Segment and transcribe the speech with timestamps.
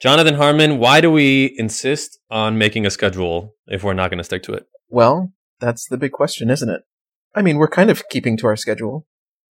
[0.00, 4.24] Jonathan Harmon, why do we insist on making a schedule if we're not going to
[4.24, 4.66] stick to it?
[4.88, 6.82] Well, that's the big question, isn't it?
[7.34, 9.06] I mean, we're kind of keeping to our schedule.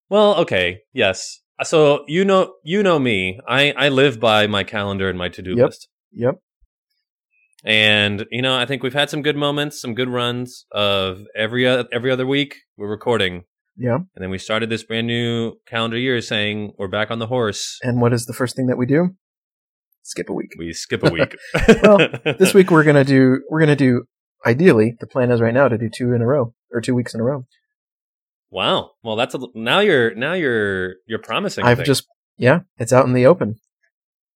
[0.10, 1.40] Well, okay, yes.
[1.64, 3.40] So you know, you know me.
[3.48, 5.66] I I live by my calendar and my to do Yep.
[5.66, 5.88] list.
[6.12, 6.36] Yep.
[7.64, 11.66] And you know, I think we've had some good moments, some good runs of every
[11.68, 13.46] every other week we're recording,
[13.78, 13.96] Yeah.
[13.96, 17.80] and then we started this brand new calendar year saying we're back on the horse.
[17.82, 19.16] And what is the first thing that we do?
[20.08, 20.52] Skip a week.
[20.58, 21.36] We skip a week.
[21.84, 21.98] Well,
[22.38, 24.04] This week we're gonna do we're gonna do
[24.46, 27.16] ideally the plan is right now to do two in a row or two weeks
[27.16, 27.46] in a row.
[28.52, 28.92] Wow.
[29.04, 31.66] Well, that's a, now you're now you're you're promising.
[31.66, 32.06] I've just
[32.38, 33.56] yeah, it's out in the open.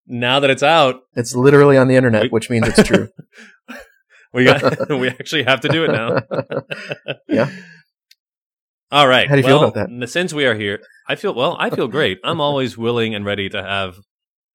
[0.08, 2.32] now that it's out, It's literally on the internet, Wait.
[2.32, 3.10] which means it's true.
[4.34, 6.22] we got we actually have to do it now.
[7.28, 7.52] Yeah.
[8.92, 9.30] All right.
[9.30, 10.10] How do you feel about that?
[10.10, 11.56] Since we are here, I feel well.
[11.60, 12.18] I feel great.
[12.24, 13.98] I'm always willing and ready to have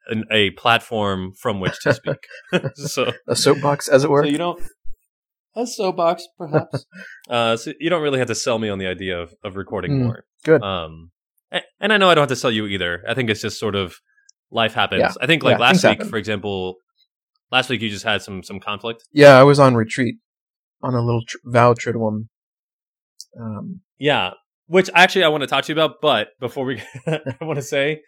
[0.09, 2.17] an, a platform from which to speak.
[2.75, 4.23] so, a soapbox, as it were.
[4.25, 4.63] so you don't
[5.57, 6.85] a soapbox, perhaps.
[7.31, 9.93] uh, so you don't really have to sell me on the idea of, of recording
[9.93, 10.25] Mm, more.
[10.45, 10.61] good.
[10.63, 11.11] Um,
[11.53, 13.03] a- and I know I don't have to sell you either.
[13.09, 13.95] I think it's just sort of
[14.51, 15.01] life happens.
[15.01, 15.13] Yeah.
[15.21, 16.09] I think like Yeah, last week, happen.
[16.09, 16.77] for example,
[17.53, 19.05] last week you just had some some conflict.
[19.13, 20.17] yeah, I was on retreat
[20.83, 22.27] on a little tr- vow triduum.
[23.41, 24.31] Um, Yeah,
[24.67, 25.97] which actually I want to talk to you about.
[26.03, 28.01] But before we, I want to say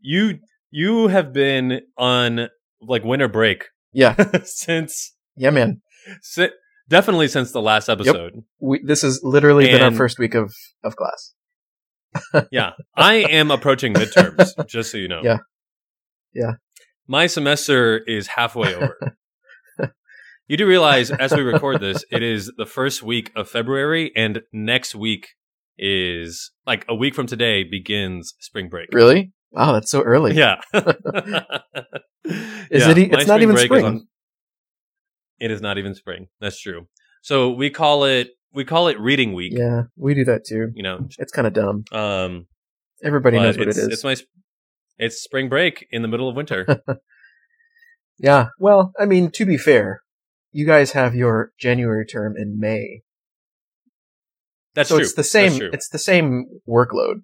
[0.00, 0.38] you
[0.70, 2.48] you have been on
[2.80, 5.80] like winter break yeah, since yeah, man.
[6.22, 6.50] si-
[6.88, 8.44] definitely since the last episode.
[8.60, 11.34] We, this has literally been our first week of of class.
[12.50, 14.66] Yeah, I am approaching midterms.
[14.66, 15.20] just so you know.
[15.22, 15.38] Yeah.
[16.34, 16.52] Yeah.
[17.06, 19.16] My semester is halfway over.
[20.48, 24.42] you do realize, as we record this, it is the first week of February, and
[24.52, 25.28] next week
[25.78, 28.88] is like a week from today begins spring break.
[28.92, 29.32] Really?
[29.50, 30.34] Wow, that's so early.
[30.34, 30.60] Yeah.
[30.72, 30.82] Is
[32.84, 32.98] Yeah, it?
[32.98, 33.84] e- It's not even is spring.
[33.84, 34.06] on-
[35.40, 36.26] it is not even spring.
[36.40, 36.88] That's true.
[37.22, 39.52] So we call it we call it reading week.
[39.56, 40.70] Yeah, we do that too.
[40.74, 41.84] You know, It's kind of dumb.
[41.92, 42.46] um,
[43.02, 43.78] Everybody knows what it's.
[43.78, 44.28] It's my sp-
[44.98, 46.66] it's spring break in the middle of winter.
[48.18, 48.48] yeah.
[48.58, 50.02] Well, I mean, to be fair,
[50.52, 53.02] you guys have your January term in May,
[54.74, 55.04] That's so true.
[55.04, 55.60] it's the same.
[55.72, 57.22] It's the same workload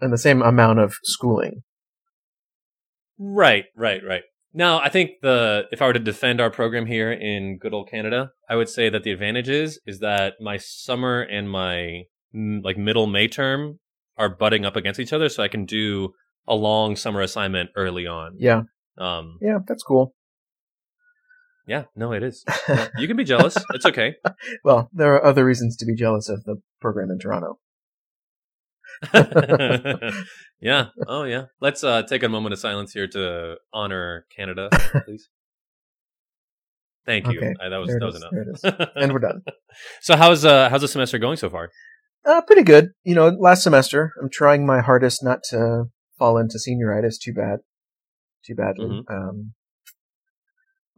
[0.00, 1.62] and the same amount of schooling.
[3.18, 4.22] Right, right, right.
[4.52, 7.88] Now, I think the if I were to defend our program here in good old
[7.88, 12.02] Canada, I would say that the advantage is is that my summer and my
[12.34, 13.78] like middle May term
[14.16, 16.14] are butting up against each other, so I can do
[16.48, 18.36] a long summer assignment early on.
[18.38, 18.62] Yeah.
[18.98, 20.14] Um, Yeah, that's cool.
[21.66, 22.44] yeah, no, it is.
[22.98, 23.56] You can be jealous.
[23.72, 24.14] It's okay.
[24.64, 27.58] well, there are other reasons to be jealous of the program in Toronto.
[30.60, 30.86] yeah.
[31.06, 31.44] Oh, yeah.
[31.60, 34.68] Let's uh, take a moment of silence here to honor Canada,
[35.04, 35.28] please.
[37.06, 37.38] Thank you.
[37.38, 38.30] Okay, Uh, that was there that was is, enough.
[38.32, 38.92] there it is.
[39.02, 39.42] And we're done.
[40.02, 41.70] so how's uh how's the semester going so far?
[42.26, 42.90] Uh, pretty good.
[43.04, 45.84] You know, last semester, I'm trying my hardest not to
[46.18, 47.60] fall into senioritis too bad,
[48.44, 48.86] too badly.
[48.86, 49.12] Mm-hmm.
[49.12, 49.54] Um,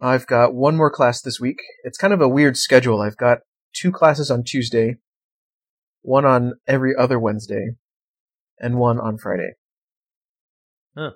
[0.01, 1.59] I've got one more class this week.
[1.85, 3.01] It's kind of a weird schedule.
[3.01, 3.39] I've got
[3.73, 4.97] two classes on Tuesday,
[6.03, 7.77] one on every other Wednesday,
[8.59, 9.53] and one on Friday.
[10.97, 11.13] Huh.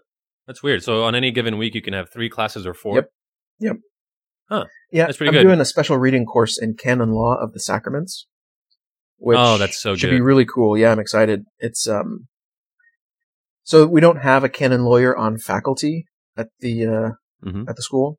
[0.46, 0.82] That's weird.
[0.82, 2.94] So on any given week, you can have three classes or four.
[2.96, 3.10] Yep.
[3.60, 3.76] Yep.
[4.48, 4.64] Huh.
[4.92, 5.48] Yeah, That's pretty I'm good.
[5.48, 8.26] doing a special reading course in canon law of the sacraments.
[9.18, 10.16] Which Oh, that's so should good.
[10.16, 10.76] be really cool.
[10.78, 11.44] Yeah, I'm excited.
[11.58, 12.28] It's um,
[13.64, 16.04] so we don't have a canon lawyer on faculty
[16.36, 17.10] at the uh,
[17.44, 17.68] Mhm.
[17.68, 18.18] at the school,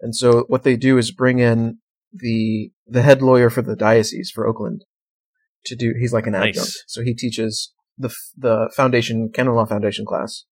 [0.00, 1.78] and so what they do is bring in
[2.12, 4.84] the the head lawyer for the diocese for Oakland
[5.66, 5.92] to do.
[5.98, 6.56] He's like an Nice.
[6.56, 10.44] adjunct, so he teaches the the foundation canon law foundation class.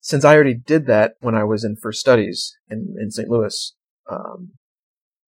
[0.00, 3.28] Since I already did that when I was in first studies in in St.
[3.28, 3.74] Louis,
[4.10, 4.52] um,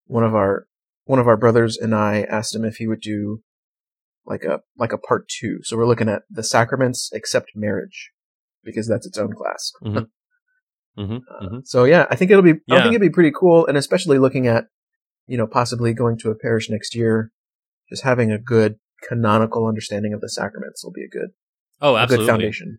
[0.07, 0.67] one of our
[1.05, 3.43] one of our brothers and I asked him if he would do
[4.27, 5.61] like a like a part two.
[5.63, 8.11] So we're looking at the sacraments except marriage
[8.65, 9.73] because that's its own class.
[10.97, 12.55] hmm Uh, So yeah, I think it'll be.
[12.55, 14.65] I think it'd be pretty cool, and especially looking at,
[15.27, 17.31] you know, possibly going to a parish next year,
[17.89, 18.77] just having a good
[19.09, 21.31] canonical understanding of the sacraments will be a good,
[21.81, 22.27] Oh, a good absolutely.
[22.29, 22.79] foundation.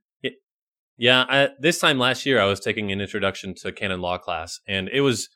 [1.00, 4.60] Yeah, I, this time last year, I was taking an introduction to canon law class,
[4.68, 5.30] and it was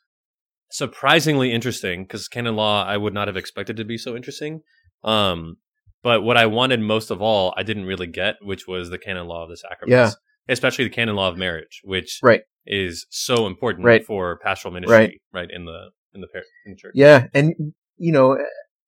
[0.72, 4.62] surprisingly interesting because canon law I would not have expected to be so interesting.
[5.04, 5.58] Um,
[6.02, 9.26] but what I wanted most of all, I didn't really get, which was the canon
[9.28, 10.16] law of the sacraments,
[10.48, 12.40] especially the canon law of marriage, which Right.
[12.66, 14.04] is so important Right.
[14.04, 16.92] for pastoral ministry, right, in the in the par- in the church.
[16.96, 17.54] Yeah, and
[17.98, 18.36] you know,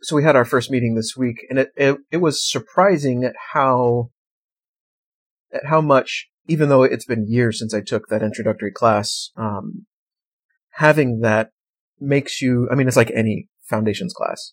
[0.04, 3.34] so we had our first meeting this week, and it it, it was surprising at
[3.52, 4.10] how
[5.52, 9.86] at how much, even though it's been years since I took that introductory class, um,
[10.72, 11.50] having that
[12.00, 14.52] makes you, I mean, it's like any foundations class.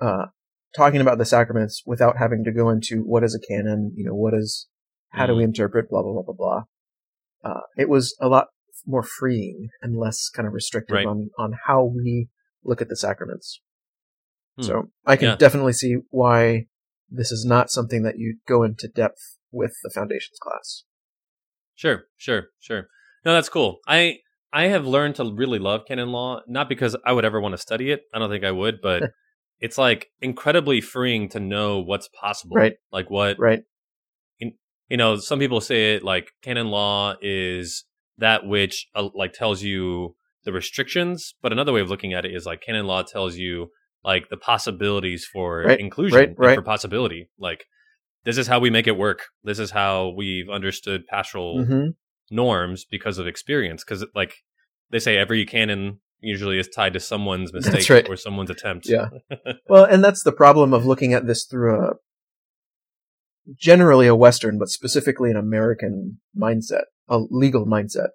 [0.00, 0.26] Uh,
[0.74, 4.14] talking about the sacraments without having to go into what is a canon, you know,
[4.14, 4.66] what is,
[5.10, 6.62] how do we interpret, blah, blah, blah, blah, blah.
[7.44, 8.48] Uh, it was a lot
[8.86, 11.06] more freeing and less kind of restrictive Right.
[11.06, 12.28] on, on how we
[12.64, 13.60] look at the sacraments.
[14.56, 14.62] Hmm.
[14.62, 15.36] So I can Yeah.
[15.36, 16.66] definitely see why
[17.10, 20.84] this is not something that you go into depth with the foundations class.
[21.74, 22.88] Sure, sure, sure.
[23.24, 23.78] No, that's cool.
[23.86, 24.18] I
[24.52, 27.58] I have learned to really love canon law, not because I would ever want to
[27.58, 28.02] study it.
[28.12, 29.10] I don't think I would, but
[29.60, 32.56] it's like incredibly freeing to know what's possible.
[32.56, 32.74] Right.
[32.92, 33.62] Like what Right.
[34.88, 37.84] you know, some people say it like canon law is
[38.18, 40.14] that which uh, like tells you
[40.44, 43.70] the restrictions, but another way of looking at it is like canon law tells you
[44.04, 46.54] like the possibilities for Right, inclusion right, right.
[46.56, 47.30] for possibility.
[47.38, 47.64] Like
[48.24, 49.22] this is how we make it work.
[49.42, 51.88] This is how we've understood pastoral hmm
[52.30, 53.84] norms because of experience.
[53.84, 54.34] Because like
[54.90, 58.08] they say, every canon usually is tied to someone's mistake right.
[58.08, 58.88] or someone's attempt.
[58.88, 59.08] Yeah.
[59.68, 61.92] Well, and that's the problem of looking at this through a
[63.58, 68.08] generally a Western, but specifically an American mindset, a legal mindset.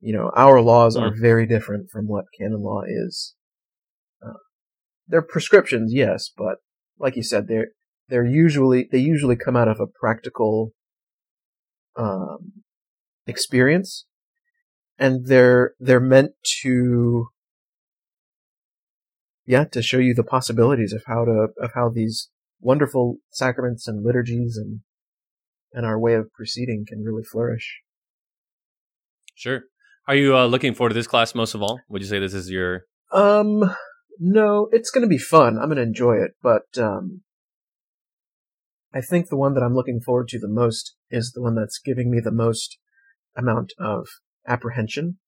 [0.00, 3.34] You know, our laws are very different from what canon law is.
[5.12, 6.56] They're prescriptions, yes, but
[6.98, 7.68] like you said, they're
[8.08, 10.70] they're usually they usually come out of a practical
[11.98, 12.64] um,
[13.26, 14.06] experience,
[14.98, 16.30] and they're they're meant
[16.62, 17.26] to
[19.44, 24.02] yeah to show you the possibilities of how to of how these wonderful sacraments and
[24.02, 24.80] liturgies and
[25.74, 27.82] and our way of proceeding can really flourish.
[29.34, 29.64] Sure.
[30.08, 31.80] Are you uh, looking forward to this class most of all?
[31.90, 33.76] Would you say this is your Um,
[34.18, 35.58] no, it's going to be fun.
[35.58, 37.22] I'm going to enjoy it, but um,
[38.94, 41.78] I think the one that I'm looking forward to the most is the one that's
[41.78, 42.78] giving me the most
[43.36, 44.06] amount of
[44.46, 45.18] apprehension.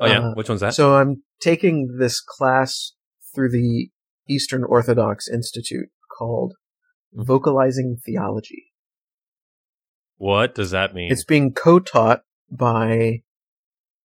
[0.00, 0.74] Oh yeah, Uh, which one's that?
[0.74, 2.92] So I'm taking this class
[3.34, 3.90] through the
[4.28, 6.54] Eastern Orthodox Institute called
[7.12, 8.72] Vocalizing Theology.
[10.16, 11.12] what does that mean?
[11.12, 13.22] It's being co-taught by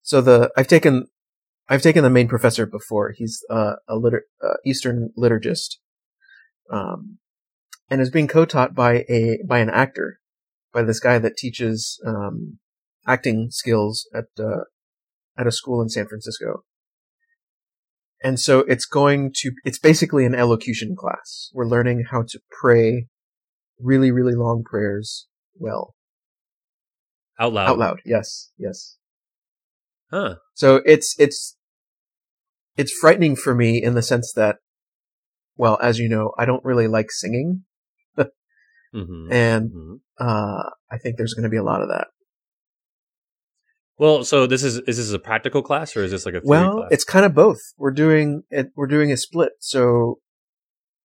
[0.01, 1.07] so the I've taken
[1.69, 3.13] I've taken the main professor before.
[3.15, 5.75] He's uh, a liter, uh, Eastern liturgist,
[6.71, 7.17] um,
[7.89, 10.19] and is being co-taught by a by an actor,
[10.73, 12.59] by this guy that teaches um,
[13.05, 14.63] acting skills at uh,
[15.37, 16.63] at a school in San Francisco.
[18.23, 21.49] And so it's going to it's basically an elocution class.
[21.53, 23.07] We're learning how to pray
[23.79, 25.95] really really long prayers well
[27.39, 27.69] out loud.
[27.69, 28.01] out loud.
[28.05, 28.97] Yes, yes.
[30.11, 30.35] Huh.
[30.53, 31.55] So it's it's
[32.77, 34.57] it's frightening for me in the sense that,
[35.57, 37.63] well, as you know, I don't really like singing,
[38.15, 42.07] hmm and hmm uh, I think there's going to be a lot of that.
[43.99, 46.75] Well, so this is is this a practical class or is this like a Well,
[46.77, 46.91] class?
[46.91, 47.59] it's kind of both.
[47.77, 48.67] We're doing it.
[48.75, 49.53] We're doing a split.
[49.59, 50.19] So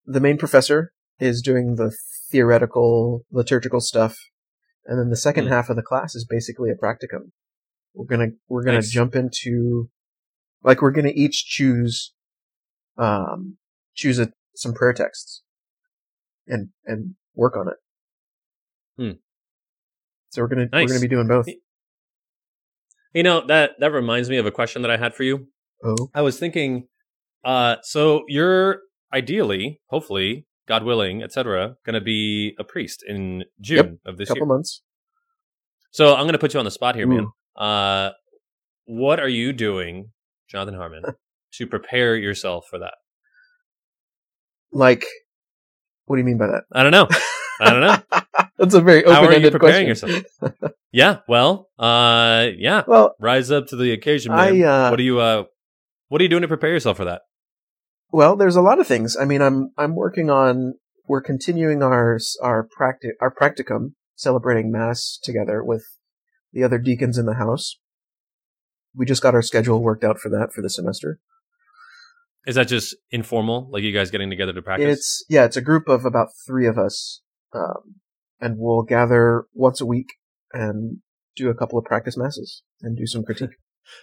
[0.04, 1.94] the main professor is doing the
[2.30, 4.16] theoretical liturgical stuff,
[4.86, 5.50] and then the second Hmm.
[5.52, 7.32] half of the class is basically a practicum.
[7.94, 8.90] We're gonna we're gonna Nice.
[8.90, 9.90] jump into
[10.62, 12.12] like we're gonna each choose
[12.98, 13.56] um
[13.94, 15.42] choose a, some prayer texts
[16.46, 17.76] and and work on it.
[18.98, 19.18] Hmm.
[20.30, 20.88] So we're gonna Nice.
[20.88, 21.48] we're gonna be doing both.
[23.14, 25.48] you know that that reminds me of a question that I had for you.
[25.84, 26.86] Oh, I was thinking,
[27.44, 28.78] uh, so you're
[29.12, 34.34] ideally, hopefully, God willing, etc., going to be a priest in June of this year.
[34.36, 34.54] couple year.
[34.54, 34.82] months.
[35.90, 37.26] So I'm going to put you on the spot here, man.
[37.56, 38.10] Uh,
[38.86, 40.10] what are you doing,
[40.50, 41.02] Jonathan Harmon,
[41.54, 42.94] to prepare yourself for that?
[44.72, 45.04] Like,
[46.06, 46.64] what do you mean by that?
[46.72, 47.08] I don't know.
[47.60, 48.20] I don't know.
[48.58, 50.08] That's a very How are you preparing question.
[50.08, 50.72] yourself?
[50.92, 51.18] yeah.
[51.28, 51.68] Well.
[51.78, 52.48] Uh.
[52.56, 52.82] Yeah.
[52.86, 54.62] Well, Rise up to the occasion, man.
[54.62, 55.20] I, uh, what are you?
[55.20, 55.44] Uh.
[56.08, 57.22] What are you doing to prepare yourself for that?
[58.12, 59.16] well, there's a lot of things.
[59.18, 60.74] I mean, I'm I'm working on.
[61.08, 65.84] We're continuing our our practi- our practicum, celebrating mass together with
[66.52, 67.78] the other deacons in the house.
[68.94, 71.18] We just got our schedule worked out for that for the semester.
[72.46, 74.98] Is that just informal, like you guys getting together to practice?
[74.98, 77.22] It's yeah, it's a group of about three of us,
[77.54, 78.00] um,
[78.40, 80.08] and we'll gather once a week
[80.52, 80.98] and
[81.36, 83.56] do a couple of practice masses and do some critique.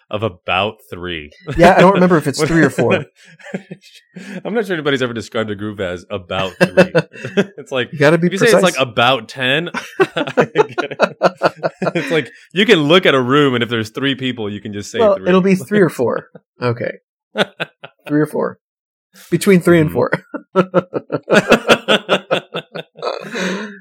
[0.10, 1.32] Of about three.
[1.58, 2.94] Yeah, I don't remember if it's three or four.
[4.46, 6.92] I'm not sure anybody's ever described a group as about three.
[7.58, 9.70] it's like You got to be if you say it's like about ten,
[10.00, 10.98] it.
[11.96, 14.74] it's like you can look at a room and if there's three people, you can
[14.74, 15.28] just say well, three.
[15.30, 16.28] it'll be three or four.
[16.62, 16.92] Okay,
[18.08, 18.60] three or four,
[19.32, 19.94] between 3 and Mhm.
[19.94, 20.12] four.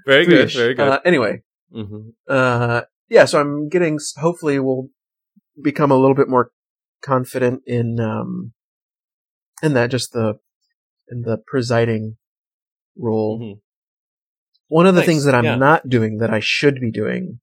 [0.07, 0.57] Very good, Three-ish.
[0.57, 0.88] very good.
[0.88, 4.88] Uh, anyway, hmm uh, yeah, so I'm getting, hopefully we'll
[5.62, 6.50] become a little bit more
[7.03, 8.53] confident in, um,
[9.62, 10.38] in that, just the,
[11.09, 12.17] in the presiding
[12.97, 13.38] role.
[13.38, 13.59] hmm
[14.69, 15.57] One of the Nice, things that I'm yeah.
[15.57, 17.41] not doing that I should be doing,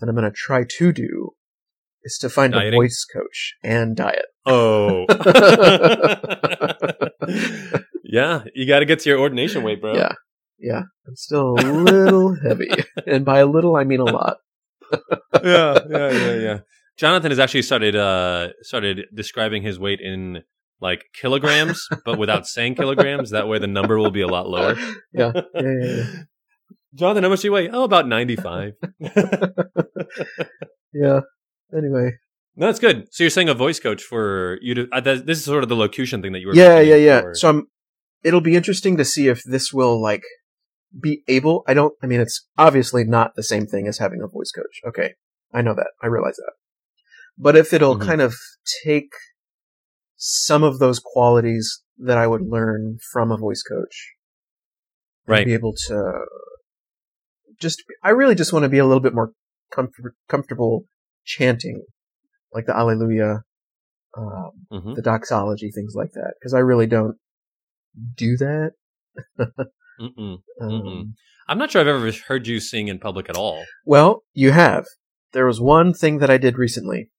[0.00, 1.30] that I'm going to try to do,
[2.02, 2.74] is to find Dieting?
[2.74, 4.26] a voice coach and diet.
[4.46, 5.06] Oh.
[8.04, 9.94] yeah, you got to get to your ordination weight, bro.
[9.94, 10.12] Yeah.
[10.58, 12.68] Yeah, I'm still a little heavy,
[13.06, 14.38] and by a little I mean a lot.
[15.42, 16.58] yeah, yeah, yeah, yeah.
[16.96, 20.42] Jonathan has actually started uh started describing his weight in
[20.80, 23.30] like kilograms, but without saying kilograms.
[23.30, 24.76] That way, the number will be a lot lower.
[25.12, 26.04] Yeah, yeah, yeah, yeah.
[26.94, 27.68] Jonathan, how much do you weigh?
[27.70, 28.72] Oh, about ninety-five.
[30.92, 31.20] Yeah.
[31.76, 32.12] Anyway,
[32.56, 33.12] No, that's good.
[33.12, 34.88] So you're saying a voice coach for you to?
[34.92, 36.54] Uh, this is sort of the locution thing that you were.
[36.54, 37.20] yeah, yeah, yeah.
[37.22, 37.66] for- So I'm.
[38.22, 40.22] It'll be interesting to see if this will like
[41.02, 41.64] be able.
[41.66, 41.92] I don't.
[42.02, 44.80] I mean, it's obviously not the same thing as having a voice coach.
[44.86, 45.14] Okay,
[45.52, 45.88] I know that.
[46.00, 46.52] I realize that.
[47.36, 48.06] But if it'll Mhm.
[48.06, 48.34] kind of
[48.84, 49.12] take
[50.16, 54.12] some of those qualities that I would learn from a voice coach,
[55.26, 55.46] Right.
[55.46, 56.26] Be able to
[57.58, 57.82] just.
[58.02, 59.32] I really just want to be a little bit more
[59.72, 60.84] comfort, comfortable
[61.24, 61.82] chanting,
[62.52, 63.42] like the Alleluia,
[64.16, 64.94] um, Mhm.
[64.96, 67.16] the doxology, things like that, because I really don't
[68.14, 68.72] do that.
[69.38, 70.42] Mm-mm.
[70.60, 71.12] Um, Mm-mm.
[71.48, 73.64] I'm not sure I've ever heard you sing in public at all.
[73.84, 74.86] Well, you have.
[75.32, 77.10] There was one thing that I did recently,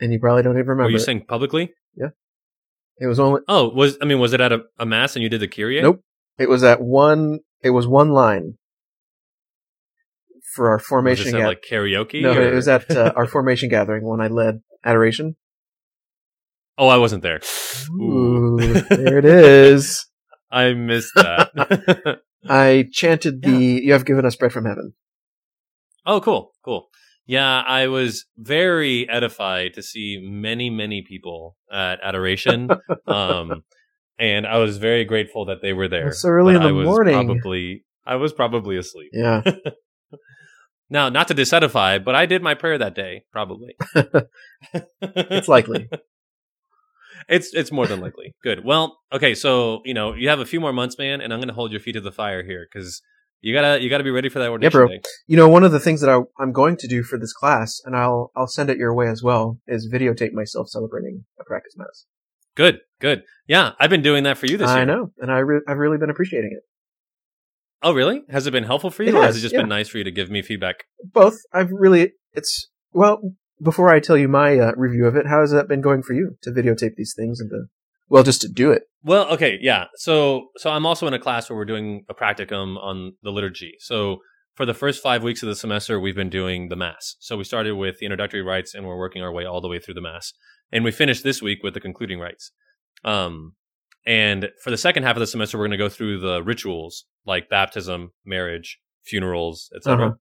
[0.00, 0.84] and you probably don't even remember.
[0.84, 1.00] Were you it.
[1.00, 1.72] sing publicly?
[1.96, 2.08] Yeah.
[2.98, 3.40] It was only.
[3.48, 5.80] Oh, was I mean, was it at a, a mass and you did the Kyrie?
[5.82, 6.02] Nope.
[6.38, 7.40] It was at one.
[7.62, 8.54] It was one line
[10.54, 11.28] for our Was formation.
[11.28, 12.22] at, gath- like karaoke?
[12.22, 15.36] no, or- it was at uh, our formation gathering when I led adoration.
[16.78, 17.40] oh, I wasn't there.
[18.00, 20.06] Ooh, there it is.
[20.50, 22.20] I missed that.
[22.48, 23.50] I chanted the
[23.84, 24.94] "You have given us bread from heaven."
[26.06, 26.88] oh, cool, cool.
[27.26, 32.70] Yeah, I was very edified to see many, many people at adoration,
[33.06, 33.62] um,
[34.18, 36.08] and I was very grateful that they were there.
[36.08, 37.26] It's so early in the I was morning.
[37.26, 39.10] Probably, I was probably asleep.
[39.12, 39.42] Yeah,
[40.90, 43.22] Now, not to disedify, but I did my prayer that day.
[43.32, 43.76] Probably,
[45.00, 45.88] it's likely.
[47.28, 48.34] It's it's more than likely.
[48.42, 48.64] Good.
[48.64, 49.34] Well, okay.
[49.36, 51.70] So you know you have a few more months, man, and I'm going to hold
[51.70, 53.02] your feet to the fire here because
[53.40, 54.88] you gotta you gotta be ready for that ordination bro.
[54.88, 55.00] day.
[55.26, 57.80] You know, one of the things that I, I'm going to do for this class,
[57.84, 61.74] and I'll I'll send it your way as well, is videotape myself celebrating a practice
[61.76, 62.06] mass.
[62.56, 63.22] Good, good.
[63.46, 64.82] Yeah, I've been doing that for you this I year.
[64.82, 66.62] I know, and I re- I've really been appreciating it.
[67.82, 68.22] Oh, really?
[68.28, 69.60] Has it been helpful for you, It or has has, it just yeah.
[69.60, 70.84] been nice for you to give me feedback?
[71.02, 71.38] Both.
[71.52, 72.12] I've really.
[72.32, 73.20] It's well.
[73.62, 76.14] Before I tell you my uh, review of it, how has that been going for
[76.14, 77.64] you to videotape these things and to
[78.10, 78.82] well, just to do it?
[79.02, 79.84] Well, okay, yeah.
[79.94, 83.74] So, so I'm also in a class where we're doing a practicum on the liturgy.
[83.78, 84.18] So,
[84.54, 87.16] for the first five weeks of the semester, we've been doing the mass.
[87.20, 89.78] So we started with the introductory rites, and we're working our way all the way
[89.78, 90.34] through the mass,
[90.70, 92.50] and we finished this week with the concluding rites.
[93.04, 93.54] Um,
[94.04, 97.04] and for the second half of the semester, we're going to go through the rituals
[97.24, 100.06] like baptism, marriage, funerals, etc.
[100.06, 100.14] Uh-huh.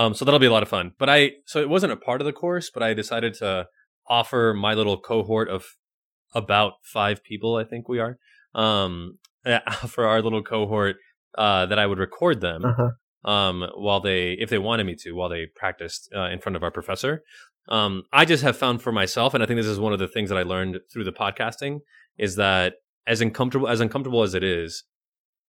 [0.00, 0.92] Um, so that'll be a lot of fun.
[0.98, 3.66] But I, so it wasn't a part of the course, but I decided to
[4.08, 5.64] offer my little cohort of
[6.34, 8.18] about five people, I think we are,
[8.54, 9.18] um,
[9.88, 10.96] for our little cohort,
[11.36, 13.30] uh, that I would record them, Uh-huh.
[13.30, 16.62] um, while they, if they wanted me to, while they practiced, uh, in front of
[16.62, 17.22] our professor.
[17.68, 20.08] Um, I just have found for myself, and I think this is one of the
[20.08, 21.80] things that I learned through the podcasting,
[22.16, 22.74] is that
[23.06, 24.84] as uncomfortable, as uncomfortable as it is,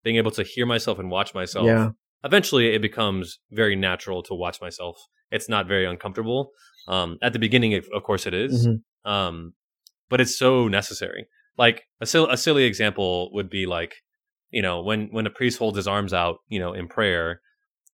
[0.03, 1.89] being able to hear myself and watch myself Yeah.
[2.23, 4.97] eventually it becomes very natural to watch myself.
[5.31, 6.51] It's not very uncomfortable.
[6.87, 8.67] Um, at the beginning, of course, it is.
[8.67, 8.81] Mhm.
[9.09, 9.53] Um,
[10.09, 11.27] but it's so necessary.
[11.57, 13.95] Like a, sil- a silly example would be like,
[14.51, 17.41] you know, when when a priest holds his arms out, you know, in prayer,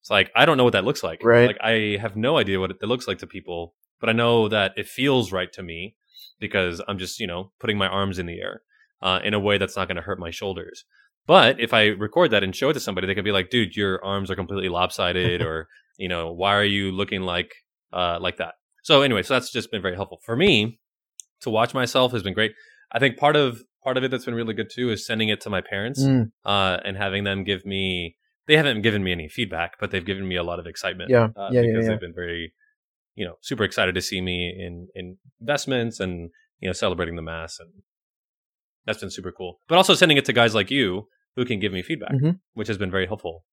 [0.02, 1.22] it's like I don't know what that looks like.
[1.24, 1.48] Right.
[1.48, 4.74] Like I have no idea what it looks like to people, but I know that
[4.78, 5.96] it feels right to me
[6.40, 8.62] because I'm just you know putting my arms in the air
[9.02, 10.86] uh, in a way that's not going to hurt my shoulders.
[11.28, 13.76] But if I record that and show it to somebody, they could be like, "Dude,
[13.76, 15.68] your arms are completely lopsided," or
[15.98, 17.52] you know, "Why are you looking like
[17.92, 18.54] uh, like that?"
[18.84, 20.80] So anyway, so that's just been very helpful for me
[21.46, 22.52] to watch myself has been great.
[22.92, 25.40] I think part of part of it that's been really good too is sending it
[25.42, 28.16] to my parents Mm, uh, and having them give me.
[28.48, 31.10] They haven't given me any feedback, but they've given me a lot of excitement.
[31.10, 31.30] Yeah.
[31.36, 31.90] uh, Yeah, yeah, because yeah.
[31.92, 32.54] they've been very,
[33.16, 36.14] you know, super excited to see me in in investments and
[36.60, 37.70] you know celebrating the mass, and
[38.86, 39.52] that's been super cool.
[39.70, 42.40] But also sending it to guys like you who can give me feedback, Mhm.
[42.54, 43.44] which has been very helpful.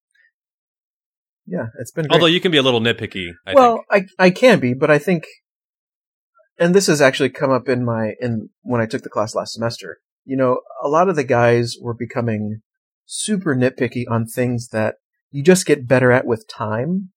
[1.47, 2.13] yeah, it's been great.
[2.15, 4.07] Although you can be a little nitpicky, I well, think.
[4.21, 5.25] I I can be, but I think,
[6.63, 9.53] and this has actually come up in my in when I took the class last
[9.53, 9.99] semester.
[10.25, 12.63] You know, a lot of the guys were becoming
[13.05, 14.97] super nitpicky on things that
[15.33, 17.11] you just get better at with time.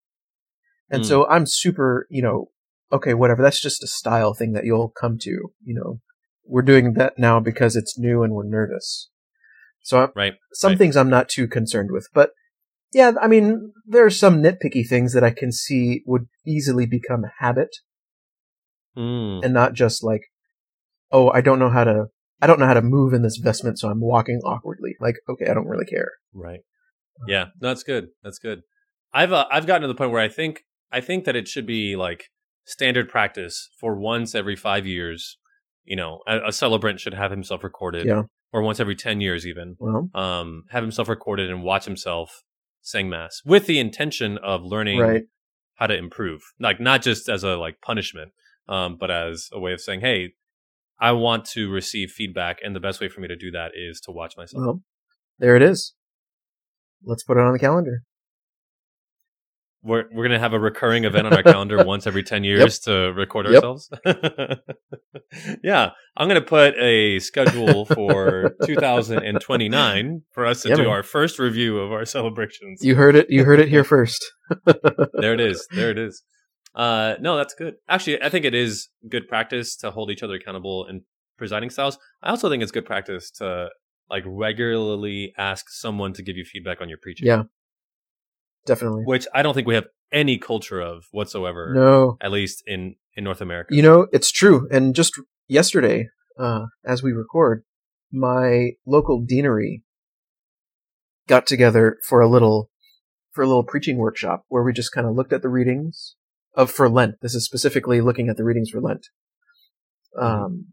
[0.90, 1.06] And Mm.
[1.06, 2.50] so I'm super, you know,
[2.92, 3.44] okay, whatever.
[3.44, 5.30] That's just a style thing that you'll come to.
[5.64, 6.02] You know,
[6.44, 9.12] we're doing that now because it's new and we're nervous.
[9.84, 10.34] So I, Right.
[10.54, 10.78] some right.
[10.80, 12.32] things I'm not too concerned with, but
[12.92, 17.24] yeah, I mean, there are some nitpicky things that I can see would easily become
[17.26, 17.70] a habit
[18.98, 19.44] Mm.
[19.44, 20.22] and not just like,
[21.12, 22.06] oh, I don't know how to,
[22.42, 24.96] I don't know how to move in this vestment, so I'm walking awkwardly.
[25.00, 26.12] Like, okay, I don't really care.
[26.34, 26.62] Right.
[27.28, 27.46] Yeah.
[27.62, 28.08] No, that's good.
[28.24, 28.62] That's good.
[29.14, 31.66] I've uh, I've gotten to the point where I think I think that it should
[31.66, 32.26] be like
[32.66, 35.38] standard practice for once every five years.
[35.86, 38.24] You know, a, a celebrant should have himself recorded, Yeah.
[38.52, 39.76] or once every ten years, even.
[39.80, 42.44] Well, Um, have himself recorded and watch himself
[42.82, 45.24] sing mass with the intention of learning right.
[45.76, 48.32] how to improve, like not just as a like punishment,
[48.68, 50.34] um, but as a way of saying, hey.
[50.98, 54.00] I want to receive feedback, and the best way for me to do that is
[54.06, 54.62] to watch myself.
[54.64, 54.82] Well,
[55.40, 55.94] there it is.
[57.04, 58.04] Let's put it on the calendar.
[59.84, 63.12] We're we're gonna have a recurring event on our calendar once every ten years to
[63.14, 63.56] record Yep.
[63.56, 63.90] ourselves.
[65.64, 70.92] yeah, I'm gonna put a schedule for 2029 for us to Yeah, do man.
[70.92, 72.80] our first review of our celebrations.
[72.84, 73.30] You heard it.
[73.30, 74.24] You heard it here first.
[75.20, 75.68] there it is.
[75.72, 76.24] There it is.
[76.76, 77.76] Uh, no, that's good.
[77.88, 81.04] Actually, I think it is good practice to hold each other accountable in
[81.38, 81.98] presiding styles.
[82.22, 83.70] I also think it's good practice to
[84.10, 87.28] like regularly ask someone to give you feedback on your preaching.
[87.28, 87.44] Yeah.
[88.66, 89.04] Definitely.
[89.06, 91.72] which I don't think we have any culture of whatsoever.
[91.74, 93.74] No, at least in in North America.
[93.76, 94.68] you know it's true.
[94.72, 95.14] And just
[95.48, 97.64] yesterday, uh, as we record,
[98.12, 99.84] my local deanery
[101.28, 102.70] got together for a little
[103.32, 106.16] for a little preaching workshop where we just kind of looked at the readings
[106.56, 107.16] of for Lent.
[107.22, 109.08] This is specifically looking at the readings for Lent.
[110.18, 110.68] Um,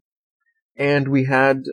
[0.76, 1.64] and we had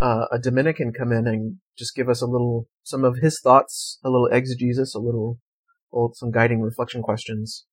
[0.00, 3.98] uh, a Dominican come in and just give us a little some of his thoughts,
[4.04, 5.38] a little exegesis, a little,
[5.92, 7.66] little some guiding reflection questions,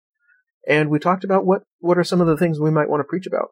[0.67, 3.05] and we talked about what what are some of the things we might want to
[3.05, 3.49] preach about.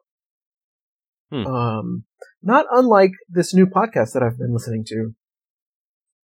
[1.30, 1.46] Hmm.
[1.46, 2.04] Um,
[2.42, 5.14] not unlike this new podcast that I've been listening to.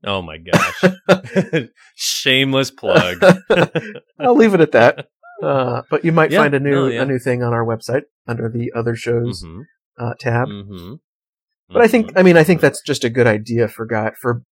[0.05, 0.85] oh my gosh,
[1.95, 3.23] shameless plug.
[4.19, 5.09] I'll leave it at that.
[5.43, 7.03] Uh, but you might Yeah, find a new no, yeah.
[7.03, 9.65] a new thing on our website under the other shows Mhm,
[9.99, 10.49] uh, tab.
[10.49, 11.01] mhm,
[11.69, 12.19] But I think, mhm.
[12.19, 14.43] I mean, I think that's just a good idea for guy for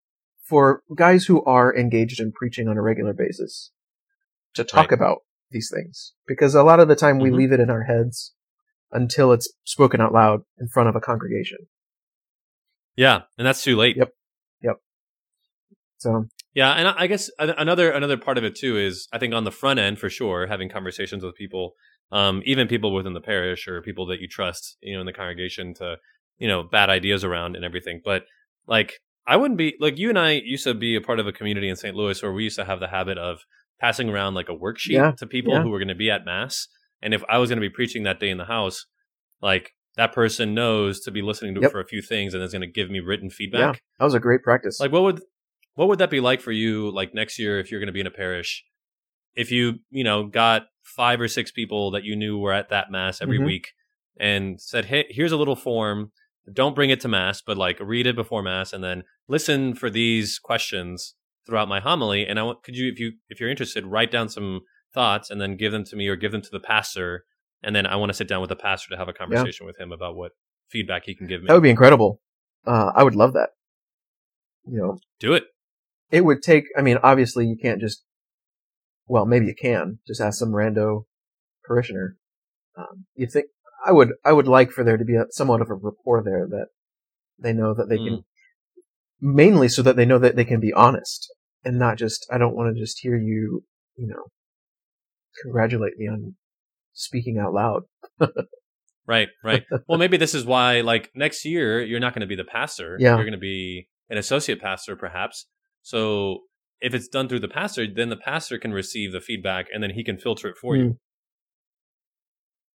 [0.44, 3.70] for guys who are engaged in preaching on a regular basis
[4.54, 4.98] to talk Right.
[4.98, 5.18] about
[5.50, 7.34] these things because a lot of the time we Mhm.
[7.36, 8.32] leave it in our heads
[8.90, 11.58] until it's spoken out loud in front of a congregation.
[12.96, 13.96] yeah, and that's too late.
[13.96, 14.12] Yep.
[14.62, 14.76] Yep.
[15.98, 19.44] So Yeah, and I guess another another part of it too is I think on
[19.44, 21.74] the front end for sure having conversations with people,
[22.10, 25.12] um, even people within the parish or people that you trust, you know, in the
[25.12, 25.96] congregation to
[26.38, 28.00] you know bad ideas around and everything.
[28.04, 28.24] But
[28.66, 28.94] like
[29.26, 31.68] I wouldn't be like you and I used to be a part of a community
[31.68, 31.94] in St.
[31.94, 33.40] Louis where we used to have the habit of
[33.80, 35.62] passing around like a worksheet Yeah, to people yeah.
[35.62, 36.66] who were going to be at mass,
[37.02, 38.86] and if I was going to be preaching that day in the house,
[39.42, 41.72] like that person knows to be listening to Yep.
[41.72, 43.82] for a few things and is going to give me written yeah, feedback.
[43.98, 44.80] that was a great practice.
[44.80, 45.20] Like what would
[45.78, 48.00] what would that be like for you like next year if you're going to be
[48.00, 48.64] in a parish?
[49.36, 52.90] If you, you know, got five or six people that you knew were at that
[52.90, 53.44] mass every Mhm.
[53.46, 53.72] week
[54.18, 56.10] and said, "Hey, here's a little form.
[56.52, 59.88] Don't bring it to mass, but like read it before mass and then listen for
[59.88, 61.14] these questions
[61.46, 64.28] throughout my homily and I want could you if you if you're interested write down
[64.28, 64.60] some
[64.92, 67.24] thoughts and then give them to me or give them to the pastor
[67.62, 69.78] and then I want to sit down with the pastor to have a conversation with
[69.78, 70.32] him about what
[70.68, 71.46] feedback he can give me.
[71.46, 72.20] that would be incredible.
[72.66, 73.50] Uh, I would love that.
[74.66, 75.44] You know, Do it.
[76.10, 76.64] It would take.
[76.76, 78.04] I mean, obviously, you can't just.
[79.06, 81.04] Well, maybe you can just ask some rando
[81.64, 82.16] parishioner.
[82.76, 83.46] Um, you think
[83.84, 84.12] I would?
[84.24, 86.66] I would like for there to be a, somewhat of a rapport there that
[87.38, 88.24] they know that they can,
[89.20, 91.32] mainly so that they know that they can be honest
[91.64, 92.26] and not just.
[92.30, 93.64] I don't want to just hear you,
[93.96, 94.24] you know,
[95.42, 96.34] congratulate me on
[96.92, 97.82] speaking out loud.
[99.06, 99.64] Right, right.
[99.88, 102.98] well, maybe this is why, like, next year, you're not going to be the pastor.
[103.00, 103.14] Yeah.
[103.14, 105.46] You're going to be an associate pastor, perhaps.
[105.88, 106.40] So
[106.82, 109.88] if it's done through the pastor, then the pastor can receive the feedback and then
[109.90, 110.80] he can filter it for Hmm.
[110.82, 110.98] you.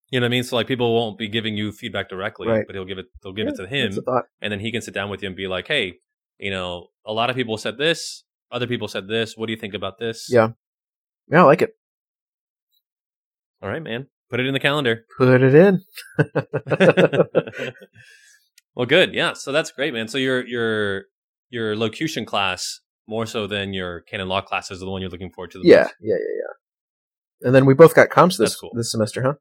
[0.09, 0.43] You know what I mean?
[0.43, 2.63] So, like, people won't be giving you feedback directly, Right.
[2.65, 3.89] but he'll give it, they'll give it to him.
[3.91, 4.25] That's a thought.
[4.41, 5.99] And then he can sit down with you and be like, hey,
[6.39, 9.37] you know, a lot of people said this, other people said this.
[9.37, 10.27] What do you think about this?
[10.31, 10.49] Yeah.
[11.31, 11.71] Yeah, I like it.
[13.61, 14.07] All right, man.
[14.31, 15.05] Put it in the calendar.
[15.19, 15.81] Put it in.
[18.75, 19.13] well, good.
[19.13, 19.33] Yeah.
[19.33, 20.07] So that's great, man.
[20.07, 21.05] So your your
[21.49, 25.31] your locution class more so than your canon law classes are the one you're looking
[25.31, 25.59] forward to.
[25.59, 25.93] The yeah, most.
[26.01, 27.47] yeah, yeah, yeah.
[27.47, 28.71] And then we both got comps this cool.
[28.73, 29.33] this semester, huh?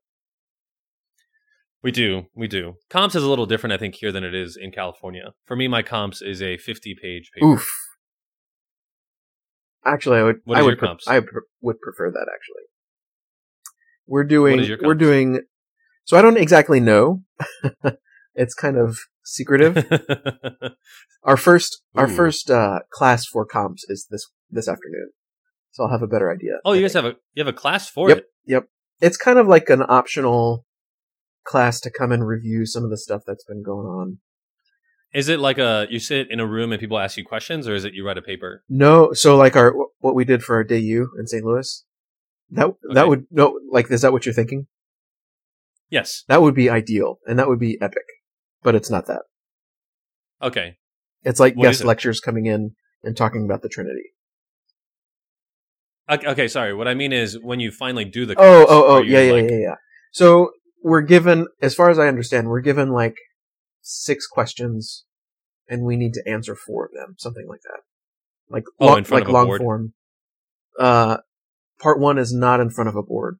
[1.82, 2.26] we do.
[2.34, 2.76] We do.
[2.88, 5.34] Comps is a little different, I think, here than it is in California.
[5.44, 7.46] For me, my comps is a 50 page paper.
[7.46, 7.66] Oof.
[9.84, 10.36] Actually, I would.
[10.44, 10.78] What I would.
[10.78, 10.96] pre-?
[11.08, 12.62] I pr- would prefer that actually.
[14.06, 14.78] We're doing.
[14.80, 15.40] We're doing.
[16.04, 17.22] So I don't exactly know.
[18.34, 19.76] it's kind of secretive.
[21.24, 21.82] our first.
[21.94, 22.14] Our Ooh.
[22.14, 25.10] first uh, class for comps is this this afternoon.
[25.72, 26.58] So I'll have a better idea.
[26.64, 27.04] oh, I you guys think.
[27.04, 28.18] have a you have a class for Yep.
[28.46, 28.64] it.
[29.00, 30.64] It's kind of like an optional
[31.44, 34.18] class to come and review some of the stuff that's been going on.
[35.12, 37.74] Is it like a you sit in a room and people ask you questions, or
[37.74, 38.62] is it you write a paper?
[38.68, 41.44] No, so like our what we did for our DU in St.
[41.44, 41.84] Louis.
[42.50, 44.68] That that would no like is that what you're thinking?
[45.90, 46.24] Yes.
[46.28, 48.04] That would be ideal and that would be epic.
[48.62, 49.22] But it's not that.
[50.40, 50.76] Okay.
[51.24, 51.86] It's like What guest it?
[51.86, 54.12] lectures coming in and talking about the Trinity.
[56.10, 56.74] Okay, okay, sorry.
[56.74, 59.20] What I mean is when you finally do the Oh, course, oh, oh, you yeah,
[59.20, 59.74] yeah, like- yeah, yeah.
[60.12, 60.50] So
[60.82, 63.16] we're given, as far as I understand, we're given like
[63.80, 65.04] six questions,
[65.68, 67.80] and we need to answer four of them, something like that.
[68.48, 69.60] Like Oh, long, like long board?
[69.60, 69.94] form.
[70.78, 71.18] Uh,
[71.80, 73.38] part one is not in front of a board.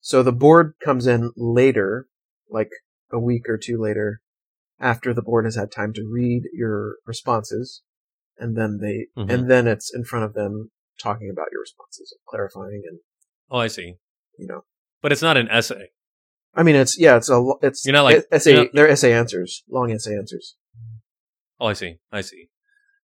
[0.00, 2.08] So the board comes in later,
[2.50, 2.70] like
[3.12, 4.20] a week or two later,
[4.80, 7.82] after the board has had time to read your responses,
[8.38, 9.30] and then they, Mhm.
[9.32, 13.00] and then it's in front of them talking about your responses, and clarifying, and
[13.50, 13.96] Oh, I see.
[14.38, 14.64] you know.
[15.00, 15.90] But it's not an essay.
[16.54, 18.54] I mean, it's yeah, it's a it's You're not like- essay.
[18.56, 20.56] not- they're essay answers, long essay answers.
[21.60, 21.98] Oh, I see.
[22.10, 22.48] I see.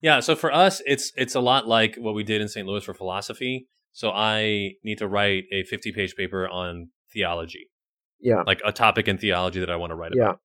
[0.01, 0.21] Yeah.
[0.21, 2.67] So for us, it's it's a lot like what we did in St.
[2.67, 3.69] Louis for philosophy.
[3.93, 7.71] So I need to write a 50 page paper on theology,
[8.25, 10.41] Yeah, like a topic in theology that I want to write yeah, about.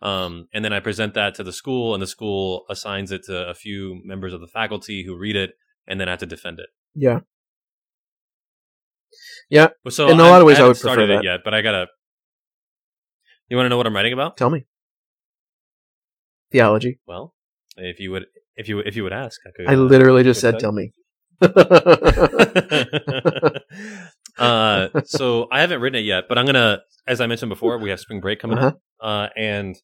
[0.00, 3.48] Um, and then I present that to the school, and the school assigns it to
[3.48, 5.54] a few members of the faculty who read it,
[5.88, 6.68] and then I have to defend it.
[6.94, 7.20] yeah.
[9.48, 11.18] Yeah so In a lot of ways, I haven't would prefer started that.
[11.18, 11.88] it yet, but I gotta.
[13.48, 14.36] You want to know what I'm writing about?
[14.36, 14.66] Tell me,
[16.52, 17.00] theology.
[17.06, 17.34] Well,
[17.76, 19.68] if you would, if you if you would ask, I could.
[19.68, 20.92] I uh, literally just said, "Tell me."
[24.38, 27.90] uh, so I haven't written it yet, but I'm gonna, as I mentioned before, we
[27.90, 29.76] have spring break coming up, uh, and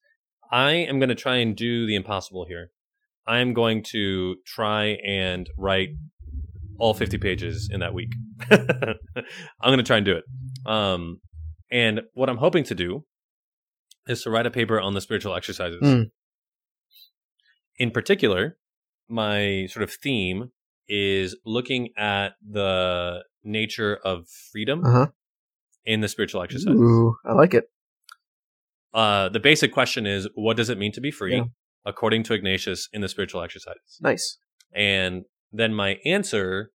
[0.51, 2.71] I am gonna try and do the impossible here.
[3.27, 5.91] I am going to try and write
[6.79, 8.13] all 50 pages in that week.
[8.51, 8.97] I'm
[9.63, 10.25] gonna try and do it.
[10.67, 11.21] Um,
[11.71, 13.05] and what I'm hoping to do
[14.07, 15.81] is to write a paper on the spiritual exercises.
[15.81, 16.03] Hmm.
[17.79, 18.59] In particular,
[19.09, 20.51] my sort of theme
[20.89, 25.07] is looking at the nature of freedom Uh huh.
[25.85, 26.81] in the spiritual exercises.
[26.81, 27.65] Ooh, I like it.
[28.95, 31.45] Uh, the basic question is, what does it mean to be free, Yeah.
[31.87, 33.99] according to Ignatius in the spiritual exercises?
[34.01, 34.39] Nice.
[34.75, 36.71] And then my answer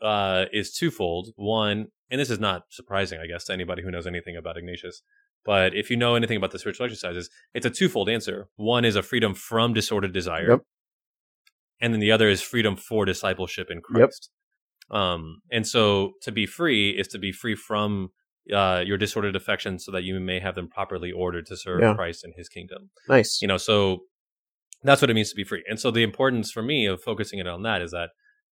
[0.00, 1.28] uh, is twofold.
[1.36, 5.02] One, and this is not surprising, I guess, to anybody who knows anything about Ignatius.
[5.44, 8.48] But if you know anything about the spiritual exercises, it's a twofold answer.
[8.56, 10.60] One is a freedom from disordered desire, Yep.
[11.82, 13.84] And then the other is freedom for discipleship in Yep.
[14.08, 14.30] Christ.
[14.90, 18.10] Um, and so to be free is to be free from
[18.52, 21.94] uh, your disordered affections, so that you may have them properly ordered to serve Yeah.
[21.94, 23.40] Christ and His kingdom Nice.
[23.42, 24.00] you know so
[24.82, 27.38] that's what it means to be free and so the importance for me of focusing
[27.38, 28.10] it on that is that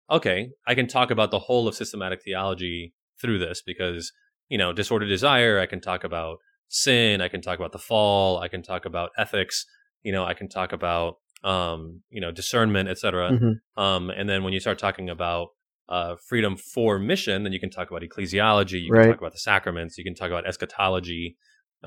[0.09, 4.11] okay i can talk about the whole of systematic theology through this because
[4.49, 6.37] you know disordered desire i can talk about
[6.67, 9.65] sin i can talk about the fall i can talk about ethics
[10.03, 11.15] you know i can talk about
[11.51, 13.53] um you know discernment etc hmm
[13.85, 15.47] um and then when you start talking about
[15.89, 19.09] uh, freedom for mission, then you can talk about ecclesiology, you can Right.
[19.11, 21.25] talk about the sacraments, you can talk about eschatology,